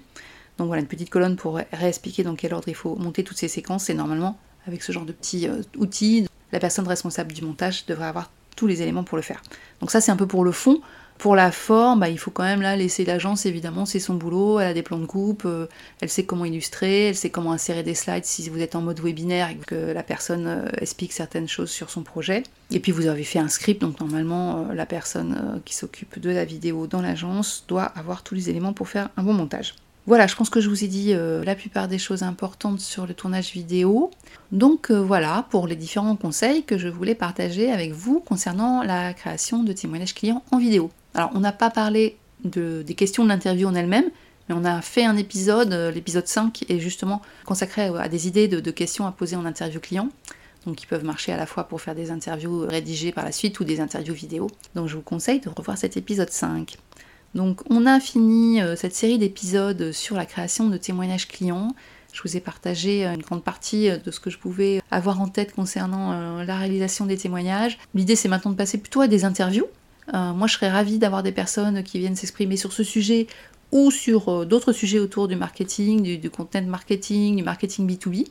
Donc 0.57 0.67
voilà, 0.67 0.81
une 0.81 0.88
petite 0.88 1.10
colonne 1.10 1.36
pour 1.36 1.60
réexpliquer 1.72 2.24
dans 2.24 2.36
quel 2.36 2.53
ordre 2.53 2.67
il 2.67 2.75
faut 2.75 2.95
monter 2.95 3.24
toutes 3.24 3.38
ces 3.38 3.48
séquences, 3.48 3.89
et 3.89 3.93
normalement, 3.93 4.38
avec 4.67 4.83
ce 4.83 4.91
genre 4.91 5.05
de 5.05 5.13
petits 5.13 5.48
euh, 5.48 5.62
outils, 5.77 6.27
la 6.51 6.60
personne 6.60 6.88
responsable 6.88 7.33
du 7.33 7.43
montage 7.43 7.86
devrait 7.86 8.05
avoir 8.05 8.29
tous 8.55 8.67
les 8.67 8.81
éléments 8.81 9.03
pour 9.03 9.17
le 9.17 9.24
faire. 9.24 9.41
Donc 9.79 9.91
ça 9.91 10.01
c'est 10.01 10.12
un 10.12 10.15
peu 10.15 10.27
pour 10.27 10.43
le 10.43 10.51
fond. 10.51 10.81
Pour 11.17 11.36
la 11.36 11.51
forme, 11.51 12.01
bah, 12.01 12.10
il 12.10 12.17
faut 12.17 12.32
quand 12.32 12.43
même 12.43 12.62
là 12.62 12.75
laisser 12.75 13.05
l'agence, 13.05 13.46
évidemment, 13.46 13.86
c'est 13.86 14.00
son 14.00 14.15
boulot, 14.15 14.60
elle 14.60 14.67
a 14.67 14.74
des 14.74 14.84
plans 14.84 14.98
de 14.98 15.05
coupe, 15.05 15.43
euh, 15.46 15.67
elle 16.01 16.10
sait 16.10 16.25
comment 16.25 16.43
illustrer, 16.43 17.08
elle 17.10 17.15
sait 17.15 17.29
comment 17.29 17.53
insérer 17.53 17.84
des 17.84 17.96
slides 17.96 18.25
si 18.25 18.50
vous 18.50 18.60
êtes 18.60 18.75
en 18.75 18.82
mode 18.82 19.00
webinaire 19.00 19.50
et 19.50 19.55
que 19.55 19.93
la 19.93 20.03
personne 20.03 20.48
euh, 20.48 20.70
explique 20.82 21.13
certaines 21.13 21.48
choses 21.48 21.70
sur 21.70 21.89
son 21.89 22.03
projet. 22.03 22.43
Et 22.72 22.79
puis 22.79 22.91
vous 22.91 23.08
avez 23.08 23.24
fait 23.24 23.39
un 23.39 23.48
script, 23.48 23.82
donc 23.82 24.00
normalement 24.01 24.65
euh, 24.70 24.74
la 24.74 24.86
personne 24.86 25.62
qui 25.63 25.75
s'occupe 25.75 26.20
de 26.20 26.29
la 26.29 26.43
vidéo 26.43 26.88
dans 26.88 27.01
l'agence 27.01 27.63
doit 27.67 27.84
avoir 27.84 28.24
tous 28.24 28.36
les 28.36 28.50
éléments 28.50 28.74
pour 28.74 28.89
faire 28.89 29.10
un 29.15 29.24
bon 29.24 29.34
montage. 29.34 29.75
Voilà, 30.05 30.27
je 30.27 30.36
pense 30.36 30.50
que 30.50 30.60
je 30.60 30.67
vous 30.67 30.84
ai 30.84 30.88
dit 30.88 31.13
la 31.13 31.55
plupart 31.55 31.88
des 31.88 31.98
choses 31.98 32.24
importantes 32.24 32.82
sur 32.82 33.08
le 33.08 33.13
tournage 33.13 33.53
vidéo. 33.53 34.12
Donc 34.51 34.91
voilà 34.91 35.46
pour 35.50 35.65
les 35.65 35.77
différents 35.77 36.17
conseils 36.17 36.63
que 36.63 36.77
je 36.77 36.89
voulais 36.89 37.15
partager 37.15 37.72
avec 37.72 37.93
vous 37.93 38.20
concernant 38.20 38.84
la 38.84 39.13
création 39.13 39.63
de 39.63 39.72
témoignages 39.72 40.13
clients 40.13 40.43
en 40.51 40.58
vidéo. 40.58 40.91
Alors, 41.13 41.32
on 41.34 41.39
n'a 41.39 41.51
pas 41.51 41.70
parlé 41.70 42.17
des 42.43 42.96
questions 42.96 43.24
de 43.24 43.29
l'interview 43.29 43.67
en 43.67 43.75
elle-même, 43.75 44.10
mais 44.50 44.55
on 44.58 44.65
a 44.65 44.82
fait 44.82 45.05
un 45.05 45.15
épisode, 45.15 45.72
euh, 45.72 45.91
l'épisode 45.91 46.27
5, 46.27 46.65
est 46.70 46.79
justement 46.79 47.22
consacré 47.46 47.84
à 47.84 48.10
des 48.10 48.27
idées 48.27 48.48
de, 48.48 48.72
questions 48.72 49.08
à 49.08 49.12
poser 49.12 49.36
en 49.36 49.46
interview 49.46 49.79
client. 49.79 50.10
Donc, 50.65 50.77
qui 50.77 50.86
peuvent 50.86 51.03
marcher 51.03 51.34
à 51.34 51.38
la 51.38 51.46
fois 51.46 51.65
pour 51.65 51.82
faire 51.82 51.93
des 51.93 52.10
interviews 52.10 52.65
rédigées 52.65 53.12
par 53.12 53.25
la 53.25 53.34
suite 53.34 53.60
ou 53.60 53.65
des 53.65 53.82
interviews 53.82 54.13
vidéo. 54.13 54.48
Donc, 54.75 54.88
je 54.88 54.96
vous 54.96 55.01
conseille 55.01 55.41
de 55.41 55.50
revoir 55.50 55.77
cet 55.77 55.98
épisode 55.98 56.29
5. 56.29 56.77
Donc, 57.36 57.62
on 57.70 57.86
a 57.86 58.00
fini 58.00 58.62
euh, 58.62 58.75
cette 58.77 58.96
série 58.96 59.17
d'épisodes 59.17 59.91
sur 59.91 60.15
la 60.15 60.25
création 60.25 60.70
de 60.70 60.77
témoignages 60.77 61.27
clients. 61.27 61.75
Je 62.13 62.22
vous 62.22 62.38
ai 62.38 62.39
partagé 62.39 63.05
euh, 63.05 63.13
une 63.13 63.22
grande 63.22 63.43
partie 63.43 63.89
de 63.89 64.12
ce 64.12 64.22
que 64.22 64.29
je 64.29 64.38
pouvais 64.38 64.82
avoir 64.89 65.20
en 65.20 65.27
tête 65.27 65.53
concernant 65.53 66.43
la 66.43 66.58
réalisation 66.58 67.05
des 67.05 67.17
témoignages. 67.17 67.77
L'idée, 67.93 68.15
c'est 68.15 68.29
maintenant 68.29 68.51
de 68.51 68.55
passer 68.55 68.77
plutôt 68.77 69.01
à 69.01 69.08
des 69.08 69.25
interviews. 69.25 69.67
Euh, 70.13 70.33
moi, 70.33 70.48
je 70.48 70.53
serais 70.53 70.69
ravie 70.69 70.98
d'avoir 70.98 71.24
des 71.24 71.31
personnes 71.31 71.83
qui 71.83 72.00
viennent 72.00 72.15
s'exprimer 72.15 72.57
sur 72.57 72.74
ce 72.74 72.83
sujet 72.83 73.27
ou 73.72 73.91
sur 73.91 74.29
euh, 74.29 74.45
d'autres 74.45 74.72
sujets 74.72 75.00
autour 75.00 75.27
du 75.27 75.36
marketing, 75.36 76.19
du, 76.19 76.29
content 76.29 76.62
marketing, 76.63 77.38
du 77.38 77.43
marketing 77.43 77.89
B2B. 77.89 78.27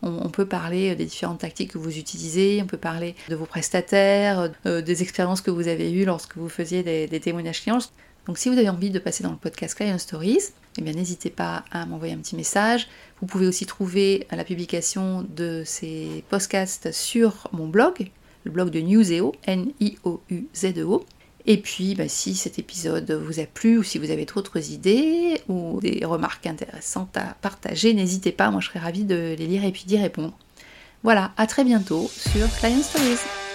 On, 0.00 0.28
peut 0.28 0.46
parler 0.46 0.94
des 0.94 1.06
différentes 1.06 1.40
tactiques 1.40 1.72
que 1.72 1.78
vous 1.78 1.98
utilisez, 1.98 2.60
on 2.62 2.66
peut 2.66 2.76
parler 2.76 3.16
de 3.28 3.34
vos 3.34 3.46
prestataires, 3.46 4.48
euh, 4.64 4.80
des 4.80 5.02
expériences 5.02 5.40
que 5.40 5.50
vous 5.50 5.66
avez 5.66 5.90
eues 5.90 6.04
lorsque 6.04 6.36
vous 6.36 6.48
faisiez 6.48 6.84
des, 6.84 7.08
des 7.08 7.18
témoignages 7.18 7.62
clients. 7.62 7.80
Donc 8.28 8.38
si 8.38 8.48
vous 8.48 8.58
avez 8.58 8.68
envie 8.68 8.90
de 8.90 9.00
passer 9.00 9.24
dans 9.24 9.32
le 9.32 9.36
podcast 9.36 9.74
Client 9.74 9.98
Stories, 9.98 10.52
eh 10.78 10.82
bien 10.82 10.92
n'hésitez 10.92 11.30
pas 11.30 11.64
à 11.72 11.86
m'envoyer 11.86 12.14
un 12.14 12.18
petit 12.18 12.36
message. 12.36 12.86
Vous 13.20 13.26
pouvez 13.26 13.48
aussi 13.48 13.66
trouver 13.66 14.26
la 14.30 14.44
publication 14.44 15.26
de 15.34 15.62
ces 15.64 16.22
podcasts 16.28 16.92
sur 16.92 17.48
mon 17.52 17.66
blog, 17.66 18.10
le 18.48 18.52
blog 18.52 18.70
de 18.70 18.80
Newseo, 18.80 19.34
N-I-O-U-Z-E-O. 19.46 21.04
Et 21.46 21.58
puis, 21.58 21.94
bah, 21.94 22.08
si 22.08 22.34
cet 22.34 22.58
épisode 22.58 23.10
vous 23.10 23.40
a 23.40 23.44
plu 23.44 23.78
ou 23.78 23.82
si 23.82 23.98
vous 23.98 24.10
avez 24.10 24.24
d'autres 24.24 24.70
idées 24.70 25.40
ou 25.48 25.80
des 25.80 26.04
remarques 26.04 26.46
intéressantes 26.46 27.16
à 27.16 27.36
partager, 27.40 27.94
n'hésitez 27.94 28.32
pas, 28.32 28.50
moi 28.50 28.60
je 28.60 28.68
serais 28.68 28.80
ravie 28.80 29.04
de 29.04 29.34
les 29.38 29.46
lire 29.46 29.64
et 29.64 29.72
puis 29.72 29.84
d'y 29.86 29.98
répondre. 29.98 30.32
Voilà, 31.02 31.32
à 31.36 31.46
très 31.46 31.64
bientôt 31.64 32.10
sur 32.12 32.48
Client 32.58 32.82
Stories. 32.82 33.47